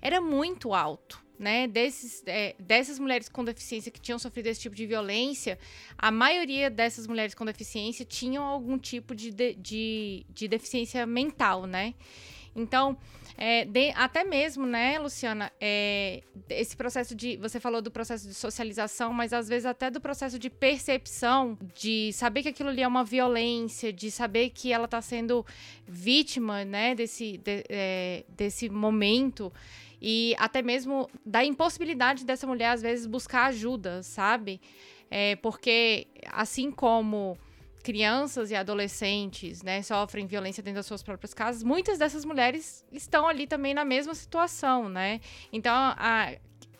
[0.00, 4.74] era muito alto né, desses, é, dessas mulheres com deficiência que tinham sofrido esse tipo
[4.74, 5.58] de violência,
[5.98, 11.66] a maioria dessas mulheres com deficiência tinham algum tipo de, de, de, de deficiência mental,
[11.66, 11.94] né?
[12.54, 12.96] Então,
[13.36, 17.36] é, de, até mesmo, né, Luciana, é, esse processo de.
[17.38, 22.12] Você falou do processo de socialização, mas às vezes até do processo de percepção, de
[22.12, 25.44] saber que aquilo ali é uma violência, de saber que ela está sendo
[25.86, 29.52] vítima, né, desse, de, é, desse momento
[30.06, 34.60] e até mesmo da impossibilidade dessa mulher, às vezes, buscar ajuda, sabe?
[35.10, 37.38] É, porque, assim como
[37.84, 43.28] crianças e adolescentes né, sofrem violência dentro das suas próprias casas, muitas dessas mulheres estão
[43.28, 45.20] ali também na mesma situação, né?
[45.52, 46.34] Então, a,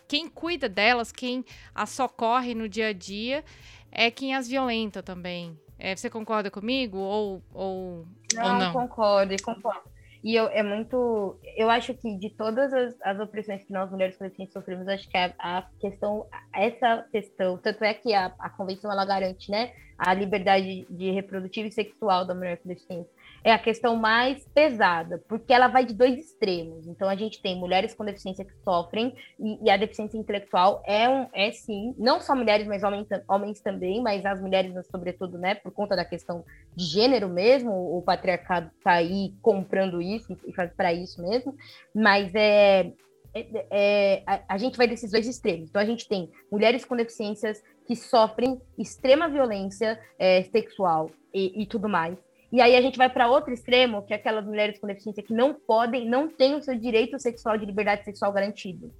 [0.07, 3.45] quem cuida delas, quem as socorre no dia a dia,
[3.91, 5.57] é quem as violenta também.
[5.77, 8.43] É, você concorda comigo ou, ou não?
[8.43, 8.73] Ou não?
[8.73, 9.94] Concordo, concordo.
[10.25, 11.37] E eu, é muito.
[11.55, 15.15] Eu acho que de todas as, as opressões que nós mulheres palestinas sofremos, acho que
[15.15, 20.15] a, a, questão, essa questão, tanto é que a, a convenção ela garante, né, a
[20.15, 23.14] liberdade de reprodutiva e sexual da mulher deficiência
[23.45, 26.87] é a questão mais pesada, porque ela vai de dois extremos.
[26.87, 31.07] Então, a gente tem mulheres com deficiência que sofrem, e, e a deficiência intelectual é,
[31.07, 35.53] um, é sim, não só mulheres, mas homens, homens também, mas as mulheres, sobretudo, né,
[35.53, 36.43] por conta da questão
[36.75, 41.55] de gênero mesmo, o patriarcado está aí comprando isso e faz para isso mesmo,
[41.93, 42.91] mas é,
[43.31, 45.69] é, é, a, a, gente vai desses dois extremos.
[45.69, 51.65] Então, a gente tem mulheres com deficiências que sofrem extrema violência é, sexual e, e,
[51.67, 52.17] tudo mais.
[52.51, 55.33] E aí a gente vai para outro extremo, que é aquelas mulheres com deficiência que
[55.33, 58.91] não podem, não têm o seu direito sexual de liberdade sexual garantido.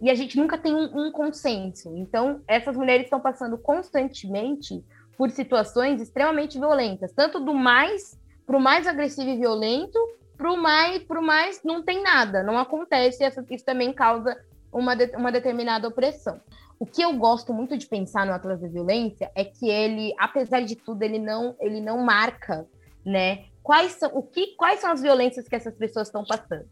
[0.00, 1.94] E a gente nunca tem um, um consenso.
[1.96, 4.84] Então, essas mulheres estão passando constantemente
[5.16, 9.98] por situações extremamente violentas, tanto do mais para o mais agressivo e violento,
[10.36, 13.24] para o mais, pro mais não tem nada, não acontece.
[13.50, 14.36] Isso também causa
[14.72, 16.40] uma, de, uma determinada opressão.
[16.78, 20.60] O que eu gosto muito de pensar no Atlas da Violência é que ele, apesar
[20.60, 22.66] de tudo, ele não, ele não marca
[23.04, 23.44] né?
[23.62, 26.66] Quais são, o que, quais são as violências que essas pessoas estão passando?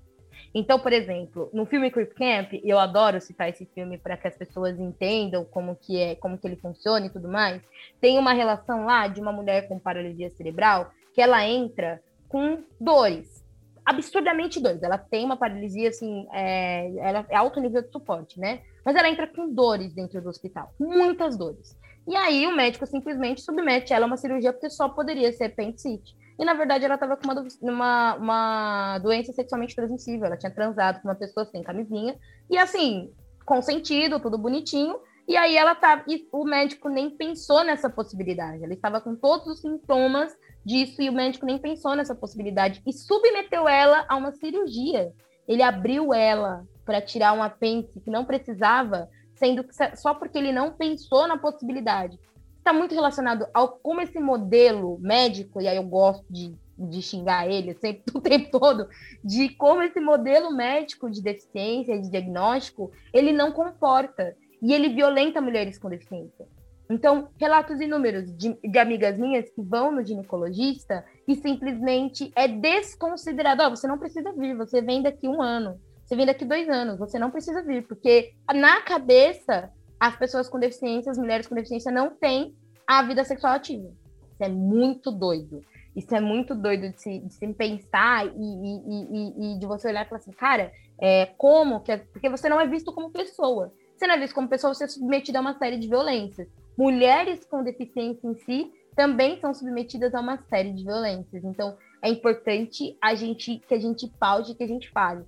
[0.55, 4.37] Então, por exemplo, no filme Creep Camp, eu adoro citar esse filme para que as
[4.37, 7.63] pessoas entendam como que é, como que ele funciona e tudo mais.
[8.01, 13.43] Tem uma relação lá de uma mulher com paralisia cerebral que ela entra com dores,
[13.85, 14.83] absurdamente dores.
[14.83, 18.61] Ela tem uma paralisia assim, é, ela é alto nível de suporte, né?
[18.85, 21.79] Mas ela entra com dores dentro do hospital, muitas dores.
[22.07, 26.17] E aí o médico simplesmente submete ela a uma cirurgia porque só poderia ser apendicite.
[26.39, 30.27] E na verdade ela estava com uma, uma, uma, doença sexualmente transmissível.
[30.27, 32.17] Ela tinha transado com uma pessoa sem camisinha.
[32.51, 33.13] E assim,
[33.45, 34.97] consentido, tudo bonitinho.
[35.29, 36.05] E aí ela tá.
[36.09, 38.65] E o médico nem pensou nessa possibilidade.
[38.65, 42.93] Ela estava com todos os sintomas disso e o médico nem pensou nessa possibilidade e
[42.93, 45.13] submeteu ela a uma cirurgia.
[45.47, 50.53] Ele abriu ela para tirar um apêndice que não precisava, sendo que só porque ele
[50.53, 52.19] não pensou na possibilidade
[52.63, 57.51] está muito relacionado ao como esse modelo médico, e aí eu gosto de, de xingar
[57.51, 58.89] ele sempre, o tempo todo,
[59.23, 64.35] de como esse modelo médico de deficiência, de diagnóstico, ele não comporta.
[64.65, 66.47] E ele violenta mulheres com deficiência.
[66.89, 73.65] Então, relatos inúmeros de, de amigas minhas que vão no ginecologista e simplesmente é desconsiderado.
[73.65, 76.97] Oh, você não precisa vir, você vem daqui um ano, você vem daqui dois anos,
[76.97, 79.69] você não precisa vir, porque na cabeça
[80.03, 83.89] as pessoas com deficiência, as mulheres com deficiência não têm a vida sexual ativa.
[84.33, 85.63] Isso é muito doido.
[85.95, 89.87] Isso é muito doido de se, de se pensar e, e, e, e, de você
[89.87, 93.13] olhar e falar assim, cara, é, como que é, porque você não é visto como
[93.13, 93.73] pessoa.
[93.97, 96.49] Você não é visto como pessoa, você é submetido a uma série de violências.
[96.77, 101.45] Mulheres com deficiência em si também são submetidas a uma série de violências.
[101.45, 105.25] Então, é importante a gente que a gente paude, que a gente fale.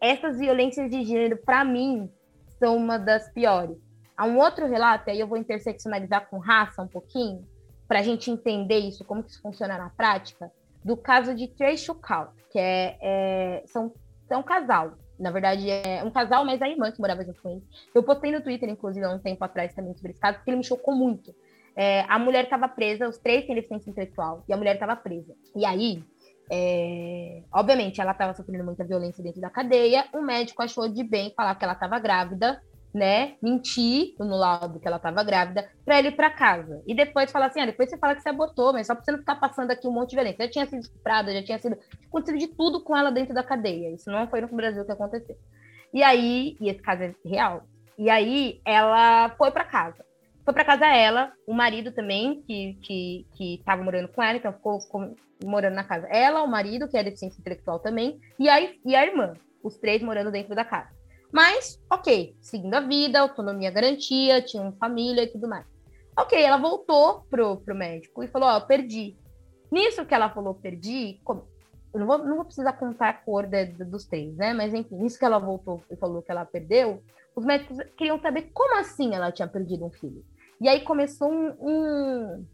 [0.00, 2.10] Essas violências de gênero, para mim,
[2.58, 3.87] são uma das piores.
[4.18, 7.46] Há um outro relato, aí eu vou interseccionalizar com raça um pouquinho,
[7.86, 10.50] para a gente entender isso, como que isso funciona na prática,
[10.84, 13.94] do caso de Trey Shukout, que é, é, são,
[14.26, 14.94] são um casal.
[15.20, 17.62] Na verdade, é um casal, mas a irmã que morava junto com ele.
[17.94, 20.58] Eu postei no Twitter, inclusive, há um tempo atrás também sobre esse caso, porque ele
[20.58, 21.32] me chocou muito.
[21.76, 25.32] É, a mulher estava presa, os três têm deficiência intelectual, e a mulher estava presa.
[25.54, 26.02] E aí,
[26.50, 30.06] é, obviamente, ela estava sofrendo muita violência dentro da cadeia.
[30.12, 32.60] O médico achou de bem falar que ela estava grávida
[32.98, 36.82] né, mentir no laudo que ela estava grávida para ele ir para casa.
[36.86, 39.12] E depois falar assim: ah, depois você fala que você abortou, mas só para você
[39.12, 40.44] não ficar passando aqui um monte de violência.
[40.44, 41.78] Já tinha sido estuprada, já tinha sido.
[42.08, 43.94] acontecido de tudo com ela dentro da cadeia.
[43.94, 45.36] Isso não foi no Brasil que aconteceu.
[45.94, 47.64] E aí, e esse caso é real.
[47.96, 50.04] E aí ela foi para casa.
[50.44, 54.52] Foi para casa ela, o marido também, que, que, que tava morando com ela, então
[54.52, 56.06] ficou, ficou morando na casa.
[56.08, 60.02] Ela, o marido, que é deficiência intelectual também, e a, e a irmã, os três
[60.02, 60.97] morando dentro da casa.
[61.32, 65.66] Mas, ok, seguindo a vida, autonomia garantia, tinha família e tudo mais.
[66.16, 69.16] Ok, ela voltou pro, pro médico e falou: Ó, oh, perdi.
[69.70, 71.46] Nisso que ela falou, perdi, como...
[71.92, 74.54] eu não vou, não vou precisar contar a cor de, de, dos três, né?
[74.54, 77.02] Mas enfim, nisso que ela voltou e falou que ela perdeu,
[77.36, 80.24] os médicos queriam saber como assim ela tinha perdido um filho.
[80.60, 82.46] E aí começou um, um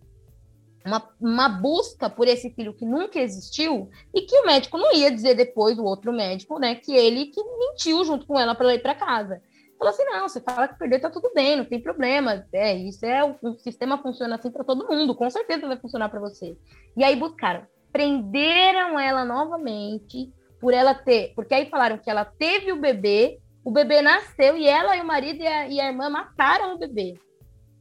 [0.85, 5.11] uma, uma, busca por esse filho que nunca existiu e que o médico não ia
[5.11, 8.75] dizer depois, o outro médico, né, que ele que mentiu junto com ela para ela
[8.75, 9.40] ir para casa.
[9.79, 12.47] Falou assim: não, você fala que perdeu, tá tudo bem, não tem problema.
[12.53, 16.09] É, isso é o, o sistema funciona assim para todo mundo, com certeza vai funcionar
[16.09, 16.57] para você.
[16.97, 22.73] E aí buscaram, prenderam ela novamente por ela ter, porque aí falaram que ela teve
[22.73, 26.09] o bebê, o bebê nasceu e ela e o marido e a, e a irmã
[26.09, 27.14] mataram o bebê.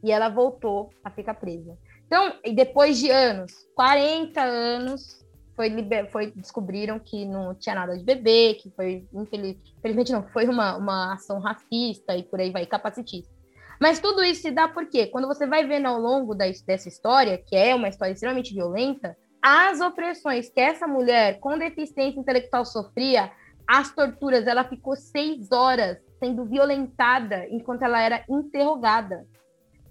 [0.04, 1.78] E ela voltou a ficar presa.
[2.14, 5.72] Então, depois de anos, 40 anos, foi,
[6.12, 11.14] foi descobriram que não tinha nada de bebê, que foi, infelizmente não, foi uma, uma
[11.16, 13.34] ação racista e por aí vai, capacitista.
[13.82, 17.36] Mas tudo isso se dá porque, quando você vai vendo ao longo da, dessa história,
[17.36, 23.32] que é uma história extremamente violenta, as opressões que essa mulher com deficiência intelectual sofria,
[23.68, 29.26] as torturas, ela ficou seis horas sendo violentada enquanto ela era interrogada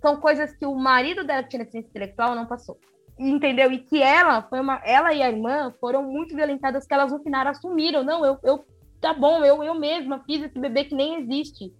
[0.02, 2.78] são coisas que o marido dela que tinha deficiência intelectual não passou.
[3.18, 3.70] Entendeu?
[3.70, 4.82] E que ela foi uma.
[4.84, 8.02] Ela e a irmã foram muito violentadas, que elas no final assumiram.
[8.02, 8.64] Não, eu, eu
[9.00, 11.72] tá bom, eu, eu mesma fiz esse bebê que nem existe.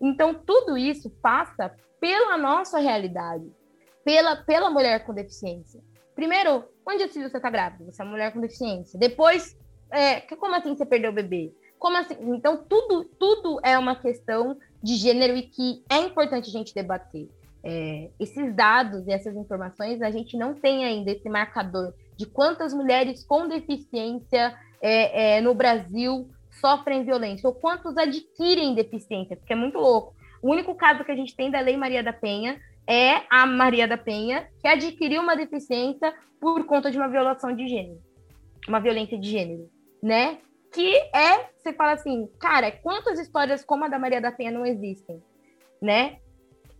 [0.00, 3.50] Então, tudo isso passa pela nossa realidade,
[4.04, 5.80] pela, pela mulher com deficiência.
[6.14, 7.92] Primeiro, onde é você está grávida?
[7.92, 8.98] Você é mulher com deficiência.
[8.98, 9.58] Depois,
[9.90, 11.52] é, como assim você perdeu o bebê?
[11.78, 12.16] Como assim?
[12.34, 17.28] Então, tudo, tudo é uma questão de gênero e que é importante a gente debater
[17.68, 22.72] é, esses dados e essas informações, a gente não tem ainda esse marcador de quantas
[22.72, 29.56] mulheres com deficiência é, é, no Brasil sofrem violência, ou quantos adquirem deficiência, porque é
[29.56, 30.14] muito louco.
[30.40, 33.88] O único caso que a gente tem da Lei Maria da Penha é a Maria
[33.88, 38.00] da Penha, que adquiriu uma deficiência por conta de uma violação de gênero,
[38.68, 39.68] uma violência de gênero,
[40.00, 40.38] né?
[40.72, 44.64] Que é, você fala assim, cara, quantas histórias como a da Maria da Penha não
[44.64, 45.20] existem,
[45.82, 46.20] né?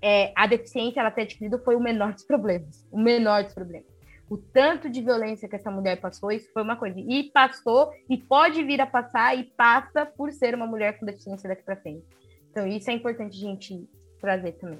[0.07, 2.87] É, a deficiência ela ter adquirido foi o menor dos problemas.
[2.93, 3.89] O menor dos problemas.
[4.31, 7.01] O tanto de violência que essa mulher passou, isso foi uma coisa.
[7.01, 11.49] E passou, e pode vir a passar, e passa por ser uma mulher com deficiência
[11.49, 12.07] daqui para frente.
[12.53, 13.89] Então, isso é importante a gente
[14.21, 14.79] trazer também.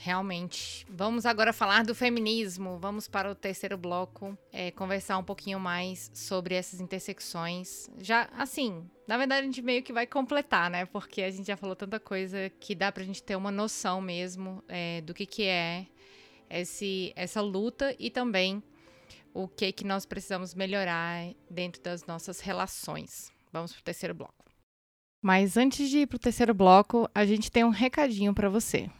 [0.00, 0.86] Realmente.
[0.88, 2.78] Vamos agora falar do feminismo.
[2.78, 7.88] Vamos para o terceiro bloco, é, conversar um pouquinho mais sobre essas intersecções.
[7.98, 10.84] Já, assim, na verdade a gente meio que vai completar, né?
[10.86, 14.62] Porque a gente já falou tanta coisa que dá pra gente ter uma noção mesmo
[14.68, 15.86] é, do que, que é
[16.50, 18.62] esse, essa luta e também
[19.32, 23.32] o que, que nós precisamos melhorar dentro das nossas relações.
[23.52, 24.44] Vamos para o terceiro bloco.
[25.22, 28.90] Mas antes de ir para o terceiro bloco, a gente tem um recadinho para você.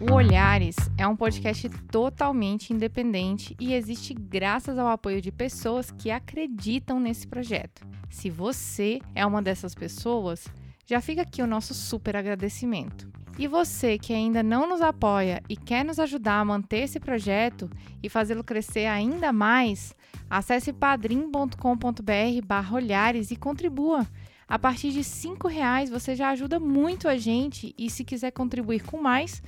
[0.00, 6.08] O Olhares é um podcast totalmente independente e existe graças ao apoio de pessoas que
[6.08, 7.84] acreditam nesse projeto.
[8.08, 10.46] Se você é uma dessas pessoas,
[10.86, 13.10] já fica aqui o nosso super agradecimento.
[13.36, 17.68] E você que ainda não nos apoia e quer nos ajudar a manter esse projeto
[18.00, 19.96] e fazê-lo crescer ainda mais,
[20.30, 24.06] acesse padrim.com.br/olhares e contribua.
[24.46, 25.04] A partir de R$
[25.50, 29.42] reais você já ajuda muito a gente e se quiser contribuir com mais,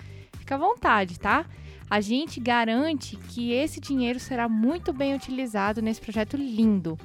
[0.50, 1.46] fica à vontade, tá?
[1.88, 6.98] A gente garante que esse dinheiro será muito bem utilizado nesse projeto lindo.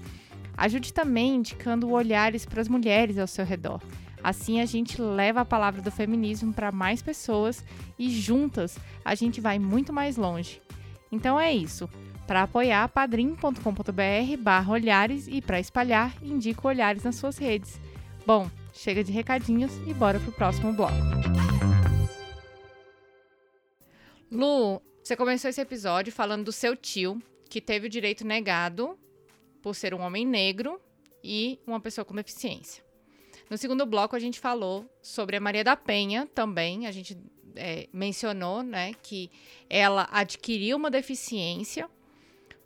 [0.57, 3.81] Ajude também indicando olhares para as mulheres ao seu redor.
[4.23, 7.63] Assim a gente leva a palavra do feminismo para mais pessoas
[7.99, 10.59] e juntas a gente vai muito mais longe.
[11.11, 11.87] Então é isso.
[12.25, 17.79] Para apoiar, padrim.com.br barra olhares e para espalhar, indica olhares nas suas redes.
[18.25, 20.95] Bom, chega de recadinhos e bora pro próximo bloco.
[24.31, 28.97] Lu, você começou esse episódio falando do seu tio, que teve o direito negado
[29.61, 30.81] por ser um homem negro
[31.23, 32.83] e uma pessoa com deficiência.
[33.49, 36.87] No segundo bloco, a gente falou sobre a Maria da Penha também.
[36.87, 37.17] A gente
[37.55, 39.29] é, mencionou né, que
[39.69, 41.87] ela adquiriu uma deficiência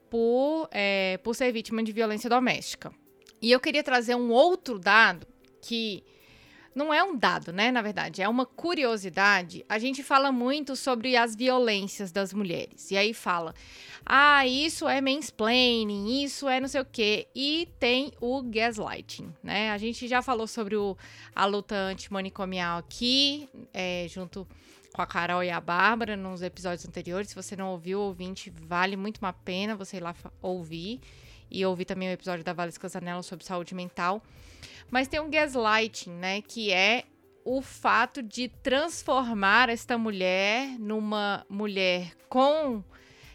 [0.09, 2.93] por, é, por ser vítima de violência doméstica.
[3.41, 5.27] E eu queria trazer um outro dado
[5.61, 6.03] que
[6.79, 7.71] não é um dado, né?
[7.71, 9.65] Na verdade, é uma curiosidade.
[9.67, 12.89] A gente fala muito sobre as violências das mulheres.
[12.89, 13.53] E aí fala:
[14.05, 17.27] ah, isso é mansplaining, isso é não sei o quê.
[17.35, 19.71] E tem o gaslighting, né?
[19.71, 20.97] A gente já falou sobre o,
[21.35, 24.47] a luta antimanicomial aqui, é, junto
[24.93, 27.29] com a Carol e a Bárbara nos episódios anteriores.
[27.29, 31.01] Se você não ouviu, ouvinte, vale muito uma pena você ir lá ouvir.
[31.51, 34.23] E ouvir também o episódio da Vales Casanello sobre saúde mental.
[34.89, 36.41] Mas tem um gaslighting, né?
[36.41, 37.03] Que é
[37.43, 42.83] o fato de transformar esta mulher numa mulher com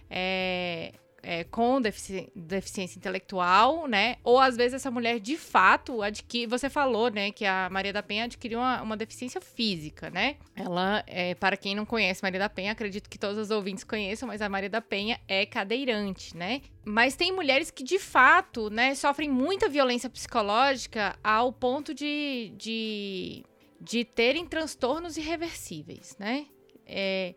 [0.08, 0.92] é,
[1.24, 4.16] é, com defici deficiência intelectual, né?
[4.22, 6.46] Ou às vezes essa mulher de fato adquire.
[6.46, 10.36] Você falou, né, que a Maria da Penha adquiriu uma, uma deficiência física, né?
[10.54, 14.28] Ela, é, para quem não conhece Maria da Penha, acredito que todos os ouvintes conheçam,
[14.28, 16.60] mas a Maria da Penha é cadeirante, né?
[16.84, 23.44] Mas tem mulheres que de fato, né, sofrem muita violência psicológica ao ponto de, de,
[23.80, 26.46] de terem transtornos irreversíveis, né?
[26.86, 27.34] É,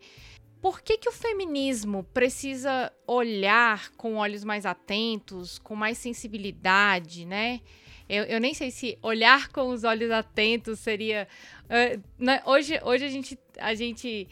[0.60, 7.60] por que, que o feminismo precisa olhar com olhos mais atentos, com mais sensibilidade, né?
[8.08, 11.28] Eu, eu nem sei se olhar com os olhos atentos seria.
[11.64, 12.42] Uh, né?
[12.46, 13.38] hoje, hoje a gente.
[13.58, 14.28] A gente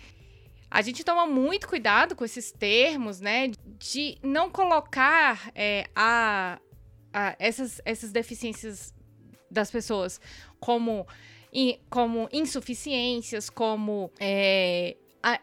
[0.69, 3.53] a gente toma muito cuidado com esses termos, né?
[3.79, 6.59] De não colocar é, a,
[7.13, 8.93] a, essas, essas deficiências
[9.49, 10.21] das pessoas
[10.59, 11.07] como,
[11.89, 14.97] como insuficiências, como é,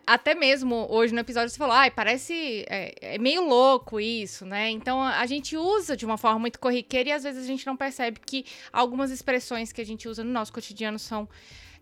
[0.07, 2.65] até mesmo hoje no episódio você falou, ai, parece.
[2.69, 4.69] É, é, meio louco isso, né?
[4.69, 7.75] Então a gente usa de uma forma muito corriqueira e às vezes a gente não
[7.75, 11.27] percebe que algumas expressões que a gente usa no nosso cotidiano são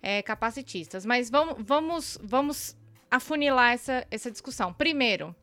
[0.01, 1.05] é, capacitistas.
[1.05, 2.75] Mas vamos, vamos, vamos
[3.09, 4.73] afunilar essa, essa discussão.
[4.73, 5.35] Primeiro,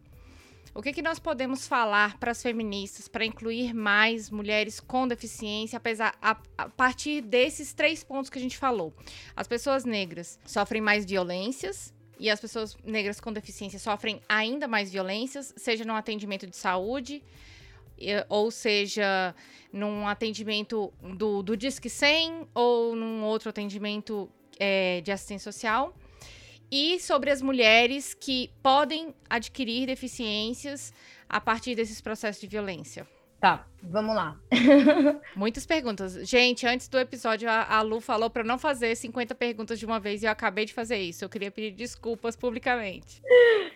[0.74, 5.76] o que, que nós podemos falar para as feministas para incluir mais mulheres com deficiência,
[5.76, 8.92] apesar a, a, partir desses três pontos que a gente falou?
[9.34, 14.90] As pessoas negras sofrem mais violências, e as pessoas negras com deficiência sofrem ainda mais
[14.90, 17.22] violências, seja no atendimento de saúde,
[18.28, 19.34] ou seja,
[19.72, 25.94] num atendimento do, do Disque 100 ou num outro atendimento é, de assistência social.
[26.70, 30.92] E sobre as mulheres que podem adquirir deficiências
[31.28, 33.06] a partir desses processos de violência.
[33.40, 34.36] Tá, vamos lá.
[35.36, 36.14] Muitas perguntas.
[36.28, 40.22] Gente, antes do episódio, a, Lu falou para não fazer 50 perguntas de uma vez
[40.22, 41.24] e eu acabei de fazer isso.
[41.24, 43.22] Eu queria pedir desculpas publicamente.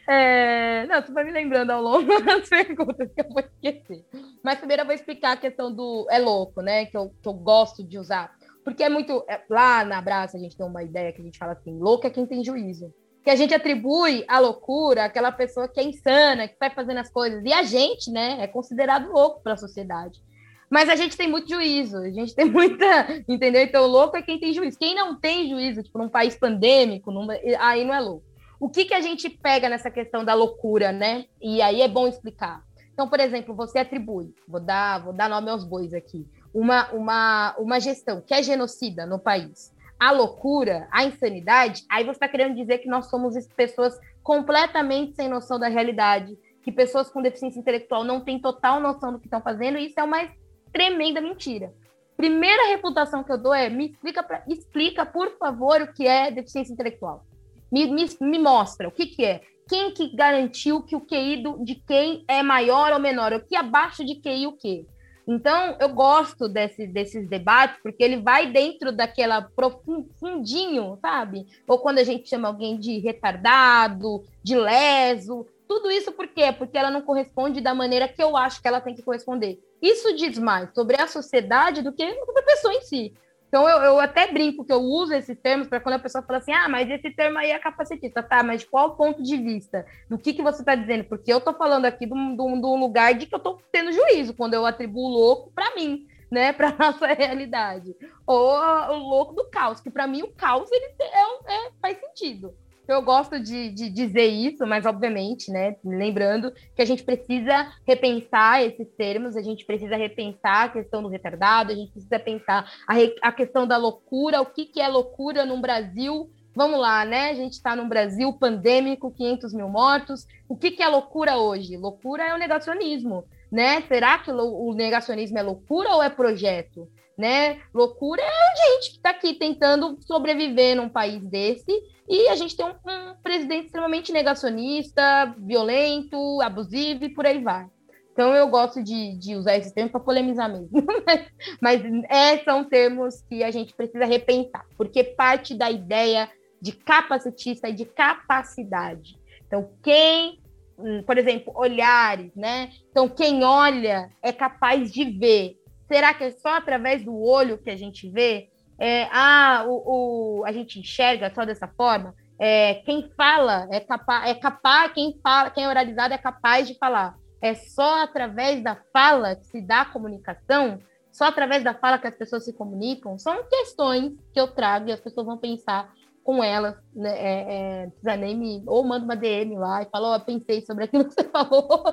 [0.08, 0.84] É...
[0.86, 4.04] Não, tu vai me lembrando ao longo das perguntas que eu vou esquecer.
[4.42, 6.86] Mas primeiro eu vou explicar a questão do é louco, né?
[6.86, 8.34] Que eu, que eu gosto de usar.
[8.64, 9.24] Porque é muito.
[9.28, 12.06] É, lá na Abraça a gente tem uma ideia que a gente fala assim: louco
[12.06, 12.92] é quem tem juízo
[13.22, 17.10] que a gente atribui a loucura àquela pessoa que é insana, que vai fazendo as
[17.10, 17.42] coisas.
[17.44, 20.20] E a gente, né, é considerado louco para a sociedade.
[20.68, 23.62] Mas a gente tem muito juízo, a gente tem muita, entendeu?
[23.62, 24.78] Então, louco é quem tem juízo.
[24.78, 27.28] Quem não tem juízo, tipo, num país pandêmico, num...
[27.60, 28.24] aí não é louco.
[28.58, 31.26] O que, que a gente pega nessa questão da loucura, né?
[31.40, 32.62] E aí é bom explicar.
[32.92, 37.56] Então, por exemplo, você atribui, vou dar, vou dar nome aos bois aqui, uma, uma,
[37.58, 39.71] uma gestão que é genocida no país
[40.02, 45.28] a loucura, a insanidade, aí você está querendo dizer que nós somos pessoas completamente sem
[45.28, 49.40] noção da realidade, que pessoas com deficiência intelectual não têm total noção do que estão
[49.40, 50.28] fazendo, e isso é uma
[50.72, 51.72] tremenda mentira.
[52.16, 56.32] Primeira reputação que eu dou é me explica, pra, explica por favor, o que é
[56.32, 57.24] deficiência intelectual.
[57.70, 59.42] Me, me, me mostra o que, que é.
[59.68, 63.32] Quem que garantiu que o QI do, de quem é maior ou menor?
[63.34, 64.84] O que abaixo de QI o quê?
[65.26, 71.46] Então, eu gosto desse, desses debates, porque ele vai dentro daquela profundinho, sabe?
[71.66, 76.52] Ou quando a gente chama alguém de retardado, de leso, tudo isso por quê?
[76.52, 79.58] Porque ela não corresponde da maneira que eu acho que ela tem que corresponder.
[79.80, 83.14] Isso diz mais sobre a sociedade do que a pessoa em si.
[83.52, 86.38] Então eu, eu até brinco que eu uso esses termos para quando a pessoa fala
[86.38, 88.42] assim, ah, mas esse termo aí é capacitista, tá?
[88.42, 89.84] Mas de qual ponto de vista?
[90.08, 91.04] Do que, que você está dizendo?
[91.04, 94.54] Porque eu estou falando aqui de um, lugar de que eu estou tendo juízo quando
[94.54, 97.94] eu atribuo louco para mim, né, para nossa realidade.
[98.26, 102.54] Ou o louco do caos, que para mim o caos ele é, é, faz sentido.
[102.92, 108.62] Eu gosto de, de, dizer isso, mas obviamente, né, lembrando que a gente precisa repensar
[108.62, 112.94] esses termos, a gente precisa repensar a questão do retardado, a gente precisa pensar a,
[112.94, 117.30] re, a questão da loucura, o que, que é loucura num Brasil Vamos lá, né?
[117.30, 120.26] A gente está num Brasil pandêmico, 500 mil mortos.
[120.46, 121.78] O que, que é loucura hoje?
[121.78, 123.80] Loucura é o negacionismo, né?
[123.88, 126.86] Será que o negacionismo é loucura ou é projeto?
[127.16, 127.60] Né?
[127.74, 131.70] Loucura é a gente que está aqui tentando sobreviver num país desse
[132.08, 137.66] e a gente tem um, um presidente extremamente negacionista, violento, abusivo e por aí vai.
[138.12, 140.68] Então eu gosto de, de usar esse termo para polemizar mesmo.
[141.60, 147.68] mas, é, são termos que a gente precisa repensar, porque parte da ideia de capacitista
[147.68, 149.18] e de capacidade.
[149.46, 150.38] Então, quem,
[150.78, 152.70] hum, por exemplo, olhares, né?
[152.90, 155.56] Então, quem olha é capaz de ver.
[155.92, 158.48] Será que é só através do olho que a gente vê?
[158.82, 164.28] é, ah, o, o, a gente enxerga só dessa forma, é, quem fala é capaz,
[164.28, 167.14] é capaz, quem fala, quem é oralizado é capaz de falar.
[167.40, 170.80] É só através da fala que se dá a comunicação,
[171.12, 173.16] só através da fala que as pessoas se comunicam.
[173.18, 177.10] São questões que eu trago e as pessoas vão pensar com elas, né?
[177.10, 178.62] É, é, precisa nem me.
[178.66, 181.84] Ou manda uma DM lá e fala, ó, oh, pensei sobre aquilo que você falou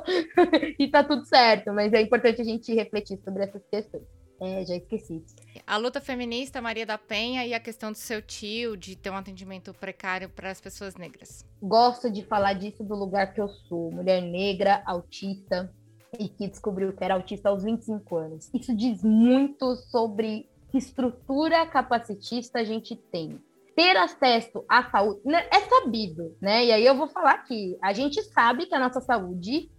[0.77, 4.03] e tá tudo certo, mas é importante a gente refletir sobre essas questões.
[4.41, 5.21] É, já esqueci.
[5.67, 9.17] A luta feminista, Maria da Penha, e a questão do seu tio, de ter um
[9.17, 11.45] atendimento precário para as pessoas negras.
[11.61, 13.91] Gosto de falar disso do lugar que eu sou.
[13.91, 15.69] Mulher negra, autista,
[16.17, 18.49] e que descobriu que era autista aos 25 anos.
[18.53, 23.39] Isso diz muito sobre que estrutura capacitista a gente tem.
[23.79, 26.65] Ter acesso à saúde né, é sabido, né?
[26.65, 27.77] E aí eu vou falar aqui.
[27.81, 29.71] A gente sabe que a nossa saúde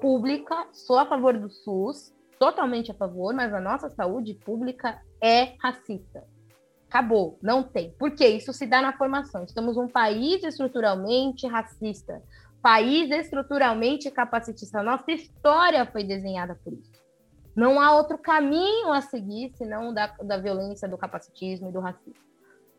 [0.00, 5.56] pública, sou a favor do SUS, totalmente a favor, mas a nossa saúde pública é
[5.60, 6.22] racista.
[6.88, 7.90] Acabou, não tem.
[7.98, 8.28] Por quê?
[8.28, 9.42] Isso se dá na formação.
[9.42, 12.22] Estamos um país estruturalmente racista,
[12.62, 14.84] país estruturalmente capacitista.
[14.84, 16.92] Nossa história foi desenhada por isso.
[17.56, 22.31] Não há outro caminho a seguir senão da, da violência, do capacitismo e do racismo.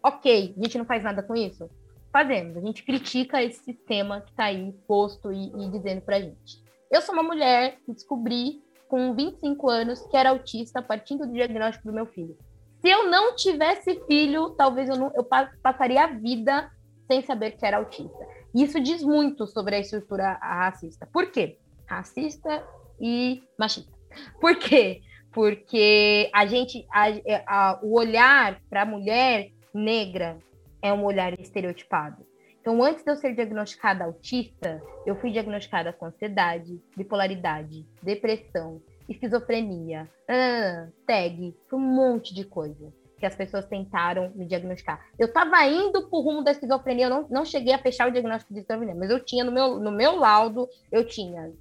[0.04, 1.70] Ok, a gente não faz nada com isso?
[2.12, 2.58] Fazemos.
[2.58, 6.62] A gente critica esse sistema que está aí posto e, e dizendo para gente.
[6.92, 11.88] Eu sou uma mulher que descobri com 25 anos que era autista, partindo do diagnóstico
[11.88, 12.38] do meu filho.
[12.82, 15.26] Se eu não tivesse filho, talvez eu, não, eu
[15.64, 16.70] passaria a vida
[17.08, 18.28] sem saber que era autista.
[18.54, 21.08] Isso diz muito sobre a estrutura racista.
[21.12, 21.58] Por quê?
[21.88, 22.62] Racista
[23.00, 23.92] e machista.
[24.40, 25.02] Por quê?
[25.32, 27.06] Porque a gente, a,
[27.48, 30.38] a, o olhar para a mulher negra
[30.82, 32.26] é um olhar estereotipado.
[32.62, 40.10] Então, antes de eu ser diagnosticada autista, eu fui diagnosticada com ansiedade, bipolaridade, depressão, esquizofrenia,
[40.30, 45.06] ah, tag, um monte de coisa que as pessoas tentaram me diagnosticar.
[45.18, 48.12] Eu estava indo para o rumo da esquizofrenia, eu não, não cheguei a fechar o
[48.12, 51.52] diagnóstico de esquizofrenia, mas eu tinha no meu, no meu laudo, eu tinha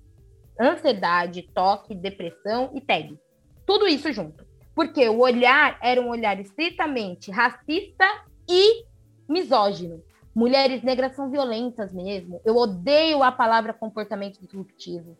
[0.61, 3.19] ansiedade, toque, depressão e tag.
[3.65, 4.45] Tudo isso junto.
[4.75, 8.05] Porque o olhar era um olhar estritamente racista
[8.49, 8.85] e
[9.29, 10.03] misógino.
[10.35, 12.41] Mulheres negras são violentas mesmo.
[12.45, 15.17] Eu odeio a palavra comportamento disruptivo.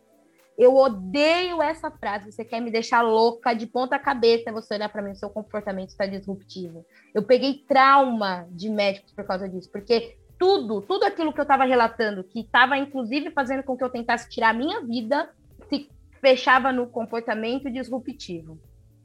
[0.57, 2.31] Eu odeio essa frase.
[2.31, 6.05] Você quer me deixar louca de ponta cabeça você olhar para mim, seu comportamento está
[6.05, 6.85] disruptivo.
[7.13, 11.63] Eu peguei trauma de médicos por causa disso, porque tudo, tudo aquilo que eu estava
[11.63, 15.29] relatando, que estava inclusive fazendo com que eu tentasse tirar a minha vida,
[15.69, 15.89] se
[16.19, 18.59] fechava no comportamento disruptivo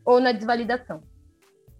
[0.08, 1.02] ou na desvalidação.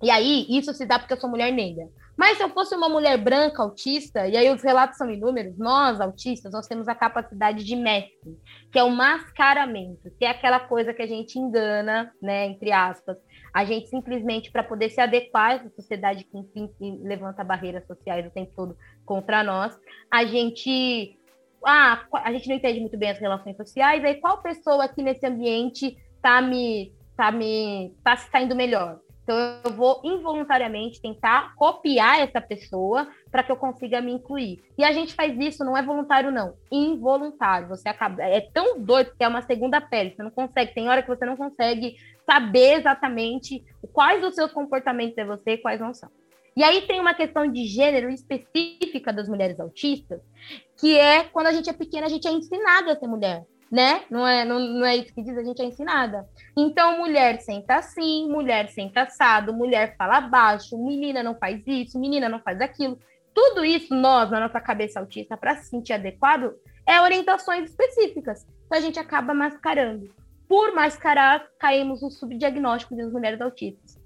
[0.02, 1.88] E aí, isso se dá porque eu sou mulher negra.
[2.14, 5.98] Mas se eu fosse uma mulher branca autista, e aí os relatos são inúmeros, nós
[5.98, 8.36] autistas, nós temos a capacidade de mestre,
[8.70, 13.16] que é o mascaramento, que é aquela coisa que a gente engana, né, entre aspas,
[13.54, 18.30] a gente simplesmente para poder se adequar essa sociedade que, enfim, levanta barreiras sociais o
[18.30, 18.76] tempo todo
[19.06, 19.74] contra nós,
[20.10, 21.16] a gente
[21.64, 25.26] ah, a gente não entende muito bem as relações sociais, aí qual pessoa aqui nesse
[25.26, 29.00] ambiente tá me tá me tá se saindo melhor?
[29.24, 34.64] Então, eu vou involuntariamente tentar copiar essa pessoa para que eu consiga me incluir.
[34.78, 36.54] E a gente faz isso, não é voluntário, não.
[36.72, 37.68] Involuntário.
[37.68, 38.22] Você acaba.
[38.22, 40.14] É tão doido que é uma segunda pele.
[40.16, 40.72] Você não consegue.
[40.72, 43.62] Tem hora que você não consegue saber exatamente
[43.92, 46.08] quais os seus comportamentos é você e quais não são.
[46.56, 50.22] E aí tem uma questão de gênero específica das mulheres autistas,
[50.78, 53.44] que é quando a gente é pequena, a gente é ensinado a ser mulher.
[53.70, 54.02] Né?
[54.10, 56.26] Não é, não, não é isso que diz, a gente é ensinada.
[56.56, 62.28] Então, mulher senta assim, mulher senta assado, mulher fala baixo, menina não faz isso, menina
[62.28, 62.98] não faz aquilo.
[63.34, 66.54] Tudo isso, nós, na nossa cabeça autista, para se sentir adequado,
[66.86, 68.46] é orientações específicas.
[68.66, 70.10] Então, a gente acaba mascarando.
[70.48, 73.97] Por mascarar, caímos no subdiagnóstico das mulheres autistas.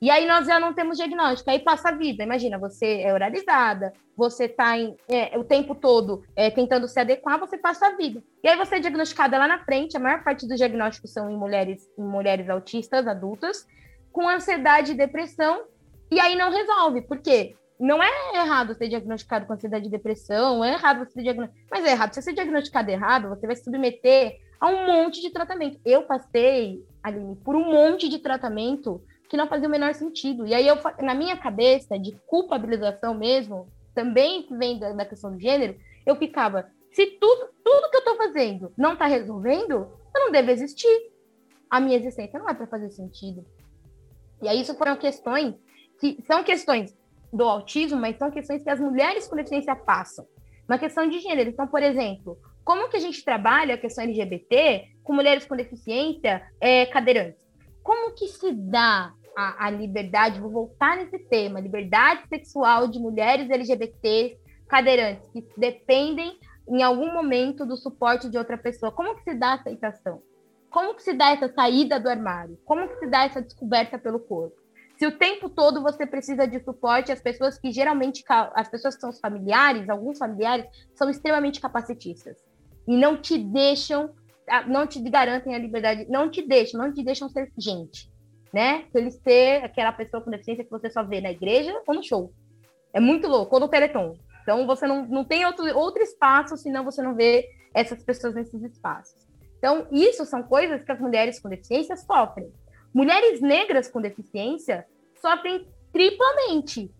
[0.00, 2.22] E aí nós já não temos diagnóstico, aí passa a vida.
[2.22, 4.76] Imagina, você é oralizada, você está
[5.08, 8.22] é, o tempo todo é, tentando se adequar, você passa a vida.
[8.42, 11.36] E aí você é diagnosticada lá na frente, a maior parte dos diagnósticos são em
[11.36, 13.66] mulheres, em mulheres autistas, adultas,
[14.12, 15.64] com ansiedade e depressão,
[16.10, 17.02] e aí não resolve.
[17.02, 17.56] Por quê?
[17.78, 21.66] Não é errado ser diagnosticado com ansiedade e depressão, é errado você ser diagnosticado.
[21.70, 22.14] Mas é errado.
[22.14, 25.78] Se você ser diagnosticado errado, você vai se submeter a um monte de tratamento.
[25.84, 30.46] Eu passei, Aline, por um monte de tratamento que não fazia o menor sentido.
[30.46, 35.32] E aí, eu, na minha cabeça, de culpabilização mesmo, também que vem da, da, questão
[35.32, 39.72] do gênero, eu ficava, se tudo, tudo que eu estou fazendo não está resolvendo,
[40.14, 41.12] eu não devo existir.
[41.68, 43.44] A minha existência não é para fazer sentido.
[44.42, 45.54] E aí, isso foram questões
[45.98, 46.96] que são questões
[47.32, 50.26] do autismo, mas são questões que as mulheres com deficiência passam.
[50.68, 51.50] Uma questão de gênero.
[51.50, 56.42] Então, por exemplo, como que a gente trabalha a questão LGBT com mulheres com deficiência
[56.60, 57.45] é, cadeirantes?
[57.86, 63.48] Como que se dá a, a liberdade, vou voltar nesse tema, liberdade sexual de mulheres
[63.48, 66.36] LGBT cadeirantes que dependem
[66.68, 68.90] em algum momento do suporte de outra pessoa.
[68.90, 70.20] Como que se dá a aceitação?
[70.68, 72.58] Como que se dá essa saída do armário?
[72.64, 74.56] Como que se dá essa descoberta pelo corpo?
[74.98, 79.00] Se o tempo todo você precisa de suporte, as pessoas que geralmente, as pessoas que
[79.00, 82.36] são familiares, alguns familiares, são extremamente capacitistas
[82.88, 84.12] e não te deixam
[84.66, 88.10] não te garantem a liberdade, não te deixam, não te deixam ser gente,
[88.52, 88.84] né?
[88.94, 92.32] Eles ser aquela pessoa com deficiência que você só vê na igreja ou no show.
[92.92, 94.16] É muito louco, ou no Teleton.
[94.42, 98.62] Então você não, não tem outro, outro espaço, senão você não vê essas pessoas nesses
[98.62, 99.26] espaços.
[99.58, 102.52] Então, isso são coisas que as mulheres com deficiência sofrem.
[102.94, 104.86] Mulheres negras com deficiência
[105.20, 106.90] sofrem triplamente.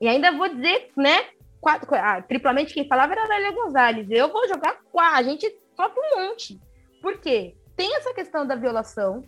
[0.00, 1.24] E ainda vou dizer, né?
[1.60, 4.10] Quatro, ah, triplamente quem falava era a Lélia Gonzalez.
[4.10, 5.18] Eu vou jogar quatro.
[5.18, 6.60] A gente sofre um monte.
[7.00, 7.54] Por quê?
[7.76, 9.24] Tem essa questão da violação.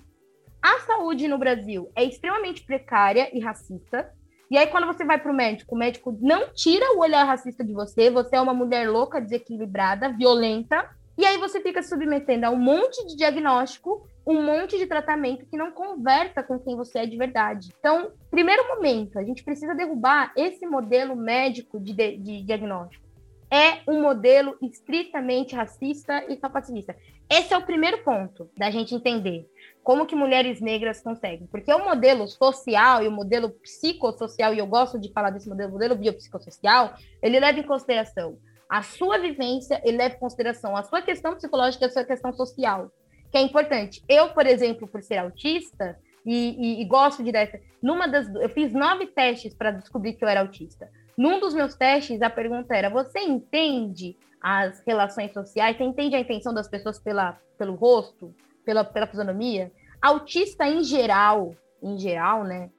[0.62, 4.12] A saúde no Brasil é extremamente precária e racista.
[4.50, 7.62] E aí, quando você vai para o médico, o médico não tira o olhar racista
[7.62, 10.88] de você, você é uma mulher louca, desequilibrada, violenta,
[11.18, 15.56] e aí você fica submetendo a um monte de diagnóstico, um monte de tratamento que
[15.56, 17.74] não conversa com quem você é de verdade.
[17.78, 23.07] Então, primeiro momento, a gente precisa derrubar esse modelo médico de, de, de diagnóstico
[23.50, 26.94] é um modelo estritamente racista e capacitista.
[27.30, 29.46] Esse é o primeiro ponto da gente entender
[29.82, 34.66] como que mulheres negras conseguem, porque o modelo social e o modelo psicossocial, e eu
[34.66, 38.38] gosto de falar desse modelo, modelo biopsicossocial, ele leva em consideração
[38.68, 42.32] a sua vivência, ele leva em consideração a sua questão psicológica e a sua questão
[42.32, 42.92] social,
[43.30, 44.02] que é importante.
[44.08, 47.48] Eu, por exemplo, por ser autista, e, e, e gosto de dar
[47.82, 51.74] numa das eu fiz nove testes para descobrir que eu era autista num dos meus
[51.74, 55.76] testes, a pergunta era: você entende as relações sociais?
[55.76, 58.32] Você entende a intenção das pessoas pela, pelo rosto,
[58.64, 59.72] pela, pela fisionomia?
[60.00, 62.70] Autista em geral, em geral, né?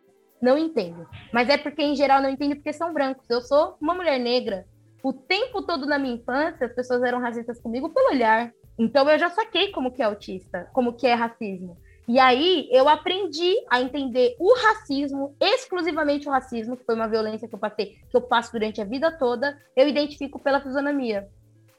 [0.41, 1.05] Não entendo.
[1.33, 3.29] Mas é porque em geral não entende porque são brancos.
[3.29, 4.65] Eu sou uma mulher negra.
[5.03, 8.53] O tempo todo na minha infância, as pessoas eram racistas comigo pelo olhar.
[8.77, 11.77] Então eu já saquei como que é autista, como que é racismo.
[12.10, 17.47] E aí eu aprendi a entender o racismo, exclusivamente o racismo, que foi uma violência
[17.47, 21.30] que eu passei, que eu passo durante a vida toda, eu identifico pela fisionomia.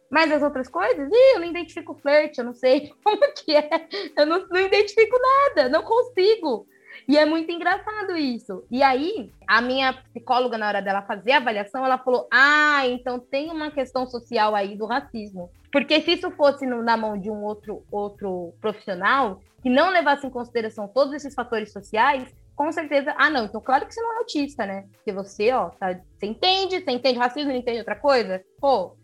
[0.09, 3.89] Mas as outras coisas, ih, eu não identifico flerte, eu não sei como que é,
[4.17, 6.65] eu não, não identifico nada, não consigo.
[7.09, 8.65] E é muito engraçado isso.
[8.71, 13.19] E aí, a minha psicóloga, na hora dela fazer a avaliação, ela falou: Ah, então
[13.19, 15.51] tem uma questão social aí do racismo.
[15.73, 20.27] Porque se isso fosse no, na mão de um outro, outro profissional, que não levasse
[20.27, 23.15] em consideração todos esses fatores sociais, com certeza.
[23.17, 24.85] Ah, não, então claro que você não é autista, né?
[24.93, 28.43] Porque você, ó, tá, você entende, você entende racismo, não entende outra coisa?
[28.61, 28.97] Pô,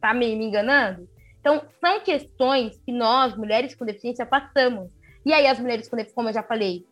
[0.00, 1.08] tá me, me enganando?
[1.40, 4.92] Então, são questões que nós, mulheres com deficiência, passamos.
[5.24, 6.86] E aí, as mulheres com deficiência, como eu já falei,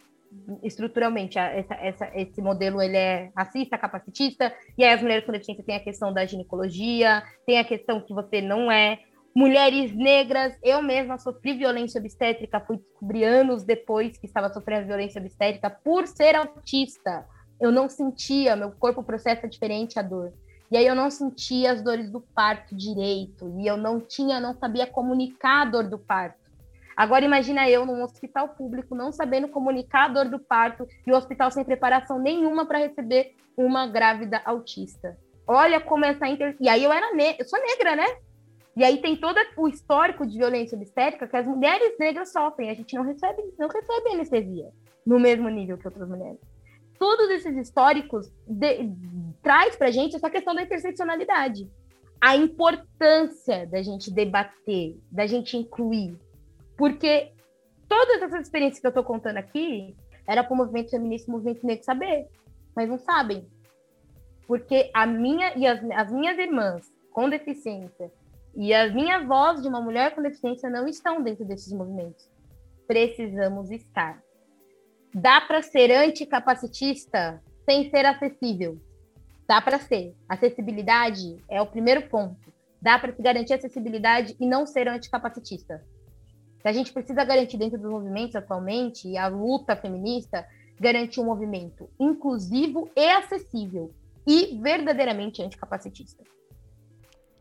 [0.62, 5.64] estruturalmente, essa, essa, esse modelo ele é racista, capacitista, e aí as mulheres com deficiência
[5.64, 8.99] têm a questão da ginecologia, tem a questão que você não é
[9.35, 10.57] mulheres negras.
[10.62, 16.07] Eu mesma sofri violência obstétrica, fui descobrir anos depois que estava sofrendo violência obstétrica por
[16.07, 17.26] ser autista.
[17.61, 20.33] Eu não sentia, meu corpo processa diferente a dor.
[20.70, 24.55] E aí eu não sentia as dores do parto direito, e eu não tinha, não
[24.55, 26.47] sabia comunicar a dor do parto.
[26.99, 31.16] Agora imagina eu num hospital público não sabendo comunicar a dor do parto e o
[31.16, 35.16] hospital sem preparação nenhuma para receber uma grávida autista.
[35.46, 36.57] Olha como essa inter...
[36.61, 37.36] E aí eu era ne...
[37.38, 38.05] eu sou negra, né?
[38.76, 42.68] E aí tem todo o histórico de violência obstétrica que as mulheres negras sofrem.
[42.68, 44.68] A gente não recebe, não recebe anestesia
[45.07, 46.40] no mesmo nível que outras mulheres.
[46.99, 48.90] Todos esses históricos de,
[49.40, 51.70] traz para gente essa questão da interseccionalidade.
[52.20, 56.18] A importância da gente debater, da gente incluir.
[56.79, 57.33] Porque
[57.89, 61.37] todas essas experiências que eu estou contando aqui era para o movimento feminista e o
[61.37, 62.29] movimento negro saber,
[62.74, 63.45] mas não sabem.
[64.47, 68.12] Porque a minha e as, as minhas irmãs com deficiência
[68.55, 72.31] e as minhas vozes de uma mulher com deficiência não estão dentro desses movimentos.
[72.87, 74.22] Precisamos estar.
[75.12, 78.81] Dá para ser anticapacitista sem ser acessível.
[79.49, 80.14] Dá para ser.
[80.29, 82.53] Acessibilidade é o primeiro ponto.
[82.81, 85.83] Dá para se garantir acessibilidade e não ser anticapacitista.
[86.61, 90.46] Se a gente precisa garantir dentro dos movimentos atualmente, a luta feminista,
[90.78, 93.94] garantir um movimento inclusivo e acessível
[94.26, 96.22] e verdadeiramente anticapacitista.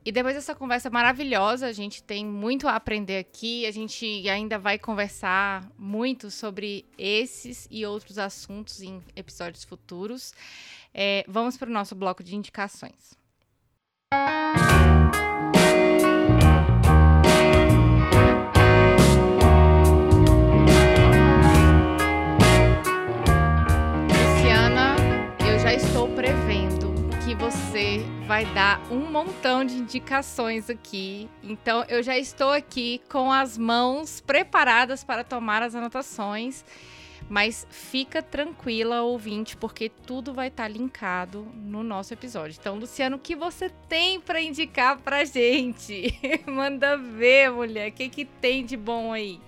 [0.05, 3.65] E depois dessa conversa maravilhosa, a gente tem muito a aprender aqui.
[3.65, 10.33] A gente ainda vai conversar muito sobre esses e outros assuntos em episódios futuros.
[10.93, 13.17] É, vamos para o nosso bloco de indicações.
[14.13, 14.66] Luciana,
[27.37, 31.29] você vai dar um montão de indicações aqui.
[31.43, 36.65] Então eu já estou aqui com as mãos preparadas para tomar as anotações.
[37.29, 42.55] Mas fica tranquila, ouvinte, porque tudo vai estar tá linkado no nosso episódio.
[42.57, 46.17] Então, Luciano, o que você tem para indicar pra gente?
[46.47, 49.41] Manda ver, mulher, o que, que tem de bom aí?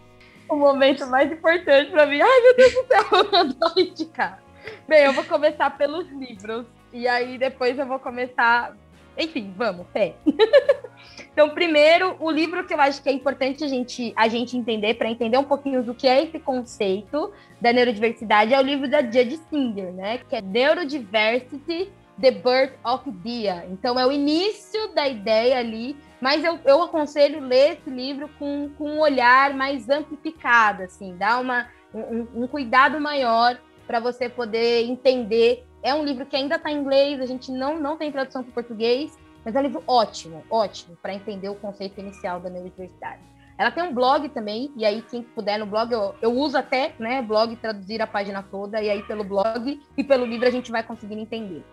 [0.49, 2.19] O momento mais importante para mim.
[2.21, 4.43] Ai, meu Deus do céu, eu adoro indicar.
[4.87, 6.65] Bem, eu vou começar pelos livros.
[6.91, 8.75] E aí depois eu vou começar.
[9.17, 10.15] Enfim, vamos, fé.
[11.33, 14.93] então, primeiro, o livro que eu acho que é importante a gente, a gente entender,
[14.93, 19.01] para entender um pouquinho do que é esse conceito da neurodiversidade, é o livro da
[19.01, 20.19] Judge Singer, né?
[20.29, 23.65] Que é Neurodiversity, The Birth of Dia.
[23.69, 28.69] Então, é o início da ideia ali, mas eu, eu aconselho ler esse livro com,
[28.77, 34.85] com um olhar mais amplificado, assim, dá uma, um, um cuidado maior para você poder
[34.85, 38.43] entender é um livro que ainda está em inglês, a gente não, não tem tradução
[38.43, 43.21] para português, mas é um livro ótimo, ótimo, para entender o conceito inicial da neurodiversidade.
[43.57, 46.93] Ela tem um blog também, e aí quem puder no blog, eu, eu uso até,
[46.97, 50.71] né, blog, traduzir a página toda, e aí pelo blog e pelo livro a gente
[50.71, 51.63] vai conseguindo entender.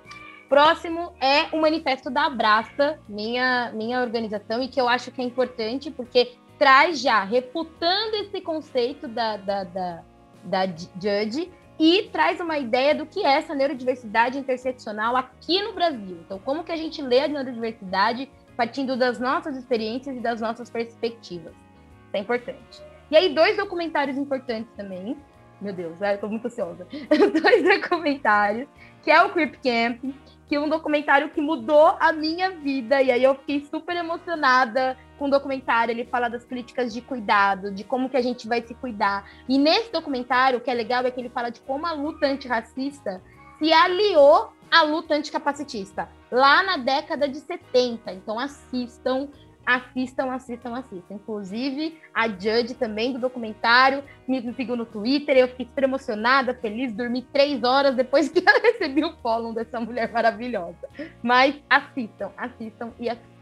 [0.48, 5.24] Próximo é o Manifesto da Abraça, minha, minha organização, e que eu acho que é
[5.24, 10.02] importante, porque traz já, refutando esse conceito da, da, da,
[10.42, 16.18] da Judge, e traz uma ideia do que é essa neurodiversidade interseccional aqui no Brasil.
[16.24, 20.70] Então, como que a gente lê a neurodiversidade partindo das nossas experiências e das nossas
[20.70, 21.53] perspectivas.
[21.53, 22.83] Isso é importante.
[23.11, 25.16] E aí, dois documentários importantes também.
[25.61, 26.87] Meu Deus, eu tô muito ansiosa.
[26.91, 28.68] dois documentários,
[29.03, 30.03] que é o Creep Camp,
[30.49, 33.03] que um documentário que mudou a minha vida.
[33.03, 35.92] E aí eu fiquei super emocionada com o documentário.
[35.92, 39.28] Ele fala das políticas de cuidado, de como que a gente vai se cuidar.
[39.49, 42.26] E nesse documentário, o que é legal é que ele fala de como a luta
[42.26, 43.20] antirracista
[43.59, 48.12] se aliou à luta anticapacitista, lá na década de 70.
[48.12, 49.28] Então assistam,
[49.67, 51.14] assistam, assistam, assistam.
[51.14, 55.37] Inclusive, a Judge também do documentário me seguiu no Twitter.
[55.37, 59.81] Eu fiquei super emocionada, feliz, dormi três horas depois que eu recebi o follow dessa
[59.81, 60.89] mulher maravilhosa.
[61.23, 63.37] Mas assistam, assistam e assistam.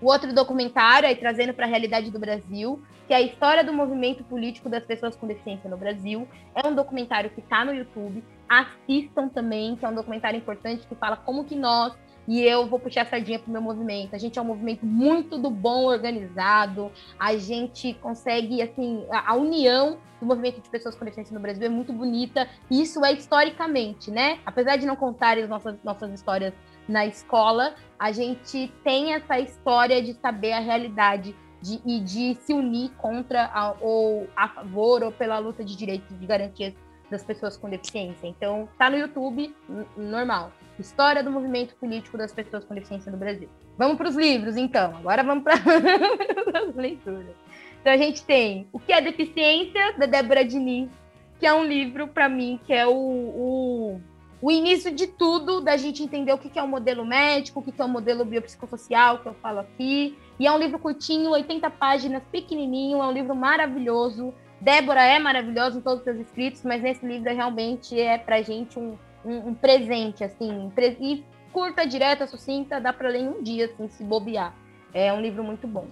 [0.00, 3.72] O outro documentário, aí trazendo para a realidade do Brasil, que é a história do
[3.72, 6.28] movimento político das pessoas com deficiência no Brasil.
[6.54, 8.22] É um documentário que está no YouTube.
[8.48, 11.94] Assistam também, que é um documentário importante que fala como que nós,
[12.26, 14.14] e eu vou puxar a sardinha para o meu movimento.
[14.14, 19.34] A gente é um movimento muito do bom organizado, a gente consegue, assim, a, a
[19.34, 23.12] união do movimento de pessoas com deficiência no Brasil é muito bonita, e isso é
[23.12, 24.38] historicamente, né?
[24.46, 26.54] Apesar de não contar as nossas, nossas histórias
[26.88, 32.52] na escola, a gente tem essa história de saber a realidade de, e de se
[32.52, 36.74] unir contra a, ou a favor ou pela luta de direitos de garantias
[37.10, 38.26] das pessoas com deficiência.
[38.26, 39.54] Então, tá no YouTube,
[39.96, 40.52] normal.
[40.78, 43.48] História do movimento político das pessoas com deficiência no Brasil.
[43.78, 44.96] Vamos para os livros, então.
[44.96, 45.54] Agora vamos para
[46.68, 47.34] as leituras.
[47.80, 50.90] Então, a gente tem O que é Deficiência, da Débora Diniz,
[51.38, 54.00] que é um livro, para mim, que é o, o,
[54.40, 57.80] o, início de tudo, da gente entender o que é o modelo médico, o que
[57.80, 60.18] é o modelo biopsicossocial, que eu falo aqui.
[60.38, 64.34] E é um livro curtinho, 80 páginas, pequenininho, é um livro maravilhoso.
[64.60, 68.78] Débora é maravilhosa em todos os seus escritos, mas nesse livro realmente é pra gente
[68.78, 73.66] um, um, um presente, assim, e curta, direta, sucinta, dá para ler em um dia,
[73.66, 74.54] assim, se bobear.
[74.92, 75.86] É um livro muito bom.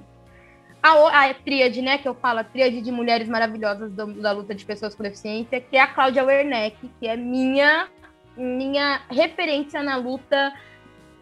[0.83, 4.55] a, a tríade, né, que eu falo, a tríade de mulheres maravilhosas do, da luta
[4.55, 7.89] de pessoas com deficiência, que é a Cláudia Werneck, que é minha,
[8.37, 10.53] minha referência na luta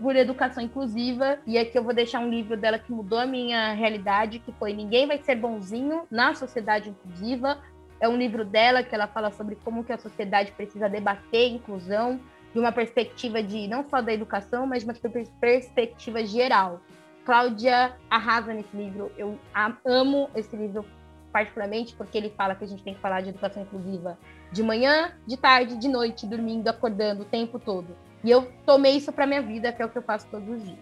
[0.02, 1.38] por educação inclusiva.
[1.46, 4.72] E aqui eu vou deixar um livro dela que mudou a minha realidade, que foi
[4.72, 7.62] Ninguém Vai Ser Bonzinho na Sociedade Inclusiva.
[8.00, 12.20] É um livro dela que ela fala sobre como que a sociedade precisa debater inclusão
[12.52, 14.96] de uma perspectiva de não só da educação, mas de uma
[15.40, 16.80] perspectiva geral.
[17.24, 19.12] Cláudia arrasa nesse livro.
[19.16, 19.38] Eu
[19.84, 20.84] amo esse livro
[21.32, 24.18] particularmente porque ele fala que a gente tem que falar de educação inclusiva
[24.50, 27.96] de manhã, de tarde, de noite, dormindo, acordando o tempo todo.
[28.24, 30.64] E eu tomei isso para minha vida, que é o que eu faço todos os
[30.64, 30.78] dias.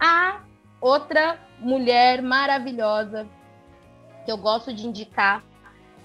[0.00, 0.40] A
[0.80, 3.26] outra mulher maravilhosa
[4.24, 5.44] que eu gosto de indicar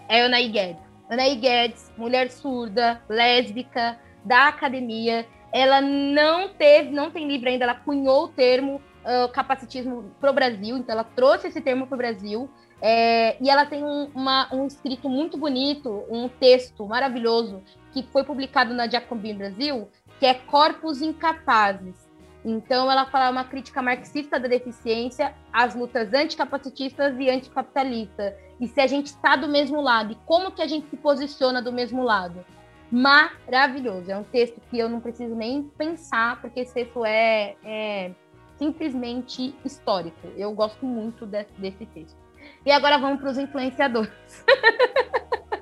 [0.08, 0.82] é Anaí Guedes.
[1.10, 5.26] Anaí Guedes, mulher surda, lésbica, da academia.
[5.52, 10.34] Ela não teve, não tem livro ainda, ela cunhou o termo uh, capacitismo para o
[10.34, 12.50] Brasil, então ela trouxe esse termo para o Brasil.
[12.80, 18.24] É, e ela tem um, uma, um escrito muito bonito, um texto maravilhoso, que foi
[18.24, 19.88] publicado na Jacobin Brasil,
[20.20, 22.08] que é Corpos Incapazes.
[22.46, 28.34] Então, ela fala uma crítica marxista da deficiência às lutas anticapacitistas e anticapitalistas.
[28.60, 31.62] E se a gente está do mesmo lado, e como que a gente se posiciona
[31.62, 32.46] do mesmo lado
[32.92, 34.12] maravilhoso.
[34.12, 38.12] É um texto que eu não preciso nem pensar, porque esse texto é, é
[38.58, 40.28] simplesmente histórico.
[40.36, 42.18] Eu gosto muito de, desse texto.
[42.66, 44.12] E agora vamos para os influenciadores.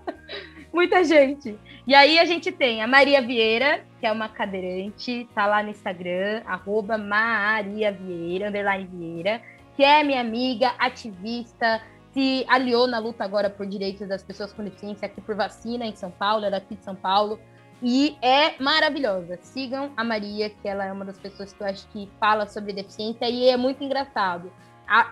[0.76, 1.57] Muita gente.
[1.88, 5.69] E aí a gente tem a Maria Vieira, que é uma cadeirante, tá lá no
[5.69, 9.41] Instagram, arroba Maria Vieira, underline Vieira,
[9.73, 14.65] que é minha amiga, ativista, se aliou na luta agora por direitos das pessoas com
[14.65, 17.39] deficiência aqui por vacina em São Paulo, é daqui de São Paulo.
[17.82, 19.39] E é maravilhosa.
[19.41, 22.73] Sigam a Maria, que ela é uma das pessoas que eu acho que fala sobre
[22.73, 24.51] deficiência e é muito engraçado.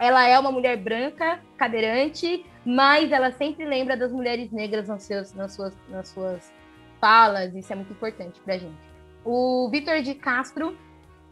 [0.01, 5.33] Ela é uma mulher branca, cadeirante, mas ela sempre lembra das mulheres negras nas, seus,
[5.33, 6.53] nas, suas, nas suas
[6.99, 7.53] falas.
[7.53, 8.77] Isso é muito importante pra gente.
[9.25, 10.77] O Vitor de Castro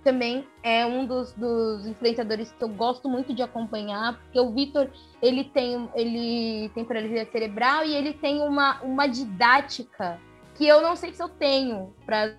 [0.03, 4.89] também é um dos, dos, influenciadores que eu gosto muito de acompanhar, porque o Vitor
[5.21, 10.19] ele tem ele tem paralisia cerebral e ele tem uma, uma didática
[10.55, 12.34] que eu não sei se eu tenho para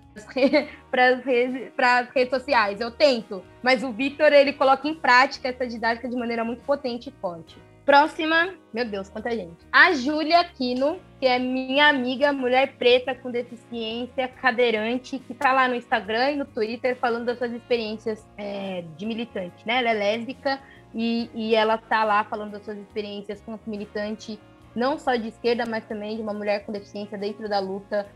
[0.93, 2.79] as redes sociais.
[2.79, 7.09] Eu tento, mas o Vitor ele coloca em prática essa didática de maneira muito potente
[7.09, 7.57] e forte.
[7.85, 9.57] Próxima, meu Deus, quanta gente.
[9.69, 15.67] A Júlia Aquino, que é minha amiga, mulher preta com deficiência, cadeirante, que tá lá
[15.67, 19.79] no Instagram e no Twitter falando das suas experiências é, de militante, né?
[19.79, 20.61] Ela é lésbica
[20.95, 24.39] e, e ela tá lá falando das suas experiências como militante,
[24.73, 28.07] não só de esquerda, mas também de uma mulher com deficiência dentro da luta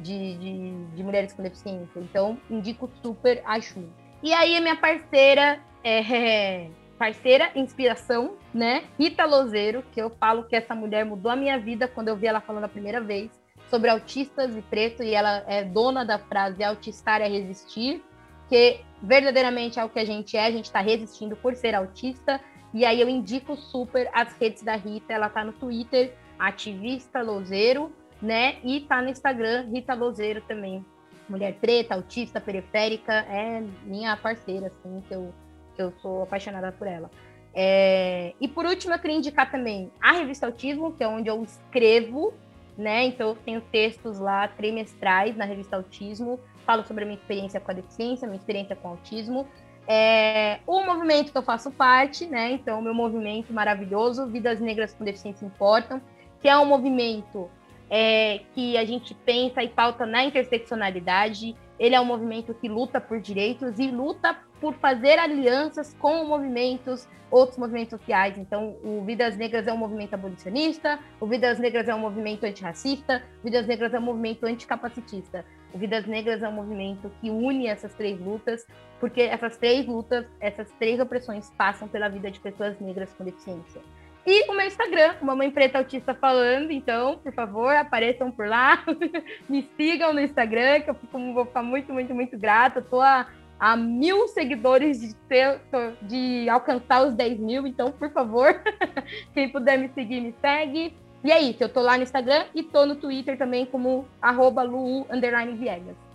[0.00, 2.00] de, de, de mulheres com deficiência.
[2.00, 3.86] Então, indico super a Ju.
[4.22, 6.68] E aí, a minha parceira é
[7.00, 8.84] parceira, inspiração, né?
[8.98, 12.26] Rita Lozeiro, que eu falo que essa mulher mudou a minha vida quando eu vi
[12.26, 13.30] ela falando a primeira vez
[13.70, 18.04] sobre autistas e preto, e ela é dona da frase autistar é resistir,
[18.50, 22.38] que verdadeiramente é o que a gente é, a gente está resistindo por ser autista,
[22.74, 27.90] e aí eu indico super as redes da Rita, ela tá no Twitter, ativista Lozeiro,
[28.20, 28.58] né?
[28.62, 30.84] E tá no Instagram, Rita Lozeiro também.
[31.26, 35.32] Mulher preta, autista, periférica, é minha parceira, assim, que eu
[35.80, 37.10] eu sou apaixonada por ela.
[37.54, 38.34] É...
[38.40, 42.32] E por último, eu queria indicar também a revista Autismo, que é onde eu escrevo,
[42.76, 43.04] né?
[43.04, 47.70] Então eu tenho textos lá trimestrais na revista Autismo, falo sobre a minha experiência com
[47.70, 49.48] a deficiência, minha experiência com o autismo.
[49.86, 50.60] É...
[50.66, 52.52] O movimento que eu faço parte, né?
[52.52, 56.00] Então, meu movimento maravilhoso, Vidas Negras com Deficiência Importam,
[56.40, 57.50] que é um movimento
[57.90, 61.56] é, que a gente pensa e pauta na interseccionalidade.
[61.80, 67.08] Ele é um movimento que luta por direitos e luta por fazer alianças com movimentos,
[67.30, 68.36] outros movimentos sociais.
[68.36, 73.22] Então, o Vidas Negras é um movimento abolicionista, o Vidas Negras é um movimento antirracista,
[73.40, 75.42] o Vidas Negras é um movimento anticapacitista.
[75.72, 78.66] O Vidas Negras é um movimento que une essas três lutas,
[78.98, 83.80] porque essas três lutas, essas três opressões passam pela vida de pessoas negras com deficiência.
[84.26, 86.70] E o meu Instagram, Mamãe Preta Autista Falando.
[86.70, 88.84] Então, por favor, apareçam por lá.
[89.48, 92.80] Me sigam no Instagram, que eu fico, vou ficar muito, muito, muito grata.
[92.80, 93.26] Estou a,
[93.58, 95.60] a mil seguidores de, ter,
[96.02, 97.66] de alcançar os 10 mil.
[97.66, 98.62] Então, por favor,
[99.32, 100.94] quem puder me seguir, me segue.
[101.22, 104.62] E é isso, eu tô lá no Instagram e tô no Twitter também como arroba.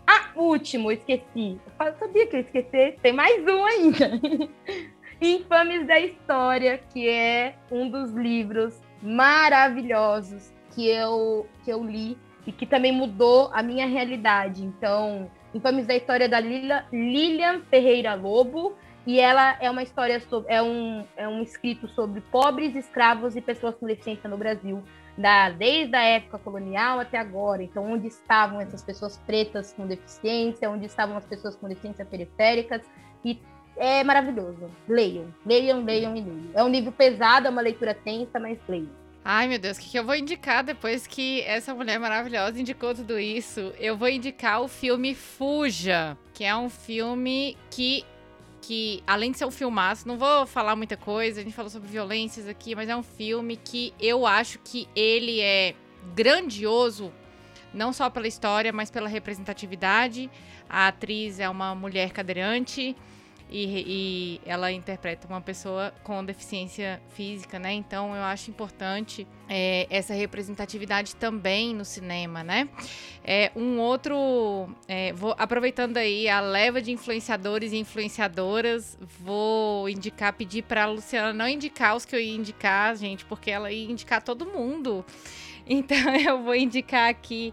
[0.08, 1.60] Ah, último, esqueci.
[1.80, 2.99] Eu sabia que eu ia esquecer.
[3.01, 4.12] Tem mais um ainda.
[5.22, 12.51] Infames da História, que é um dos livros maravilhosos que eu, que eu li e
[12.51, 14.63] que também mudou a minha realidade.
[14.63, 18.76] Então, Infames da História da Lila, Lilian Ferreira Lobo,
[19.07, 23.41] E ela é uma história sobre, é um, é um escrito sobre pobres, escravos e
[23.41, 24.82] pessoas com deficiência no Brasil,
[25.16, 27.61] da, desde a época colonial até agora.
[27.61, 32.82] Então, onde estavam essas pessoas pretas com deficiência, onde estavam as pessoas com deficiência periféricas,
[33.24, 33.39] e
[33.78, 34.70] é maravilhoso.
[34.88, 36.50] Leiam, leiam, leiam e leiam.
[36.54, 38.90] É um livro pesado, é uma leitura tensa, mas leiam.
[39.28, 43.18] Ai, meu Deus, o que, eu vou indicar depois que essa mulher maravilhosa indicou tudo
[43.18, 43.74] isso?
[43.80, 48.06] Eu vou indicar o filme Fuja, que é um filme que,
[48.62, 51.88] que além de ser um filmaço, não vou falar muita coisa, a gente falou sobre
[51.90, 55.74] violências aqui, mas é um filme que eu acho que ele é
[56.14, 57.12] grandioso,
[57.74, 60.30] não só pela história, mas pela representatividade.
[60.70, 62.96] A atriz é uma mulher cadeirante
[63.50, 67.74] e, e, ela interpreta uma pessoa com deficiência física, né?
[67.74, 72.68] Então eu acho importante é, essa representatividade também no cinema, né?
[73.24, 80.34] É, um outro, é, vou aproveitando aí a leva de influenciadores e influenciadoras, vou indicar,
[80.34, 84.22] pedir para Luciana não indicar os que eu ia indicar, gente, porque ela ia indicar
[84.22, 85.06] todo mundo.
[85.68, 87.52] Então eu vou indicar aqui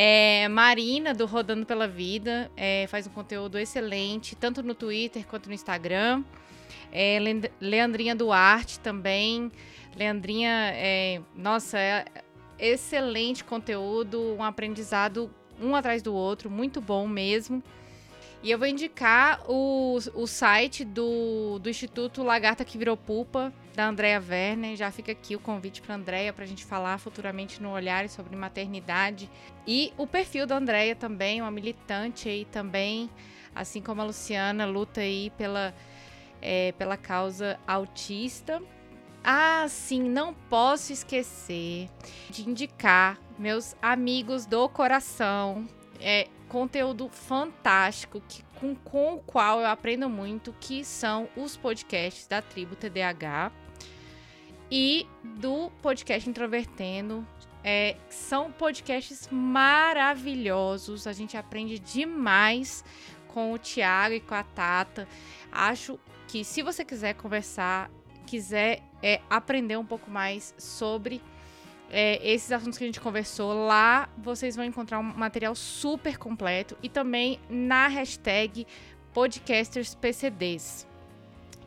[0.00, 5.48] é, Marina, do Rodando pela Vida, é, faz um conteúdo excelente, tanto no Twitter quanto
[5.48, 6.22] no Instagram.
[6.92, 7.18] É,
[7.60, 9.50] Leandrinha Duarte também.
[9.96, 12.04] Leandrinha, é, nossa, é
[12.60, 15.28] excelente conteúdo, um aprendizado
[15.60, 17.60] um atrás do outro, muito bom mesmo.
[18.42, 23.88] E eu vou indicar o, o site do, do Instituto Lagarta que Virou Pupa, da
[23.88, 24.76] Andrea Werner.
[24.76, 28.36] Já fica aqui o convite para Andrea para a gente falar futuramente no Olhar sobre
[28.36, 29.28] maternidade.
[29.66, 33.10] E o perfil da Andrea também, uma militante aí também,
[33.54, 35.74] assim como a Luciana, luta aí pela,
[36.40, 38.62] é, pela causa autista.
[39.24, 41.88] Ah, sim, não posso esquecer
[42.30, 45.68] de indicar meus amigos do coração.
[46.00, 52.26] É, conteúdo fantástico que, com, com o qual eu aprendo muito, que são os podcasts
[52.26, 53.52] da tribo TDAH
[54.70, 57.26] e do podcast Introvertendo.
[57.62, 62.84] É, são podcasts maravilhosos, a gente aprende demais
[63.28, 65.06] com o Tiago e com a Tata.
[65.50, 67.90] Acho que se você quiser conversar,
[68.26, 71.20] quiser é, aprender um pouco mais sobre
[71.90, 76.76] é, esses assuntos que a gente conversou, lá vocês vão encontrar um material super completo
[76.82, 78.66] e também na hashtag
[79.12, 80.86] podcastersPCDs,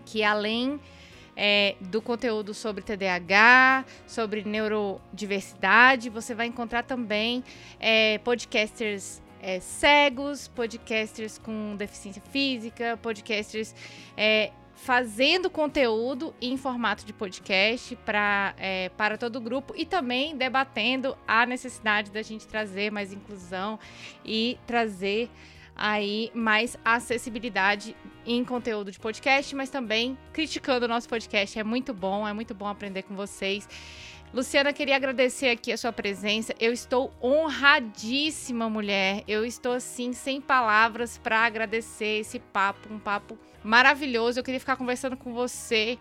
[0.05, 0.80] que além
[1.36, 7.43] é, do conteúdo sobre TDAH, sobre neurodiversidade, você vai encontrar também
[7.80, 13.74] é, podcasters é, cegos, podcasters com deficiência física, podcasters
[14.15, 14.51] é,
[14.82, 21.15] fazendo conteúdo em formato de podcast pra, é, para todo o grupo e também debatendo
[21.27, 23.77] a necessidade da gente trazer mais inclusão
[24.25, 25.29] e trazer
[25.75, 31.59] aí mais acessibilidade em conteúdo de podcast, mas também criticando o nosso podcast.
[31.59, 33.69] É muito bom, é muito bom aprender com vocês.
[34.34, 36.55] Luciana, queria agradecer aqui a sua presença.
[36.57, 39.25] Eu estou honradíssima, mulher.
[39.27, 44.39] Eu estou assim sem palavras para agradecer esse papo, um papo maravilhoso.
[44.39, 45.99] Eu queria ficar conversando com você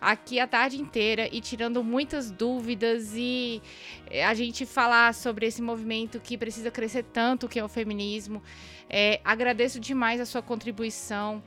[0.00, 3.60] aqui a tarde inteira e tirando muitas dúvidas e
[4.08, 8.40] eh, a gente falar sobre esse movimento que precisa crescer tanto, que é o feminismo.
[8.88, 11.42] É, agradeço demais a sua contribuição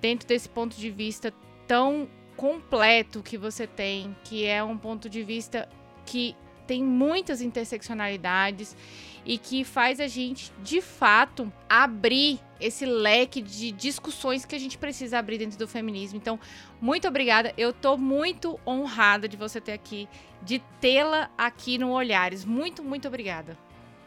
[0.00, 1.34] dentro desse ponto de vista
[1.66, 5.68] tão completo que você tem, que é um ponto de vista
[6.10, 6.34] que
[6.66, 8.76] tem muitas interseccionalidades
[9.24, 14.76] e que faz a gente, de fato, abrir esse leque de discussões que a gente
[14.76, 16.16] precisa abrir dentro do feminismo.
[16.16, 16.38] Então,
[16.80, 17.54] muito obrigada.
[17.56, 20.08] Eu tô muito honrada de você ter aqui,
[20.42, 22.44] de tê-la aqui no Olhares.
[22.44, 23.56] Muito, muito obrigada.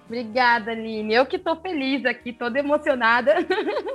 [0.06, 1.14] Obrigada, Aline.
[1.14, 3.36] Eu que tô feliz aqui, toda emocionada,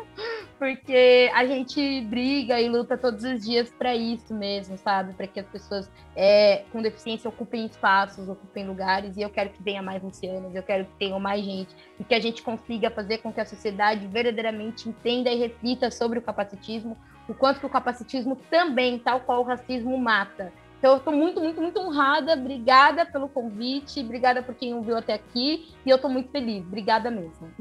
[0.59, 5.13] porque a gente briga e luta todos os dias para isso mesmo, sabe?
[5.13, 9.63] Para que as pessoas é, com deficiência ocupem espaços, ocupem lugares, e eu quero que
[9.63, 13.19] tenha mais ancianos, eu quero que tenha mais gente, e que a gente consiga fazer
[13.19, 16.97] com que a sociedade verdadeiramente entenda e reflita sobre o capacitismo,
[17.29, 21.41] o quanto que o capacitismo também, tal qual o racismo, mata então, eu estou muito,
[21.41, 22.35] muito, muito honrada.
[22.35, 25.74] Obrigada pelo convite, obrigada por quem ouviu até aqui.
[25.85, 26.64] E eu estou muito feliz.
[26.64, 27.53] Obrigada mesmo.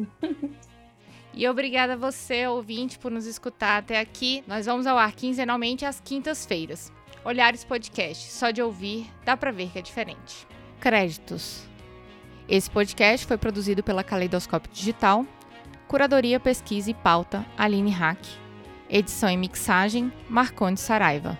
[1.33, 4.43] E obrigada a você, ouvinte, por nos escutar até aqui.
[4.47, 6.91] Nós vamos ao ar quinzenalmente às quintas-feiras.
[7.23, 10.47] Olhares Podcast, só de ouvir, dá para ver que é diferente.
[10.79, 11.69] Créditos.
[12.49, 15.27] Esse podcast foi produzido pela Caleidoscópio Digital.
[15.87, 18.19] Curadoria, pesquisa e pauta, Aline Hack.
[18.89, 21.37] Edição e mixagem, Marconde Saraiva.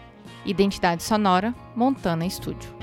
[0.48, 2.74] Identidade sonora, Montana Estúdio.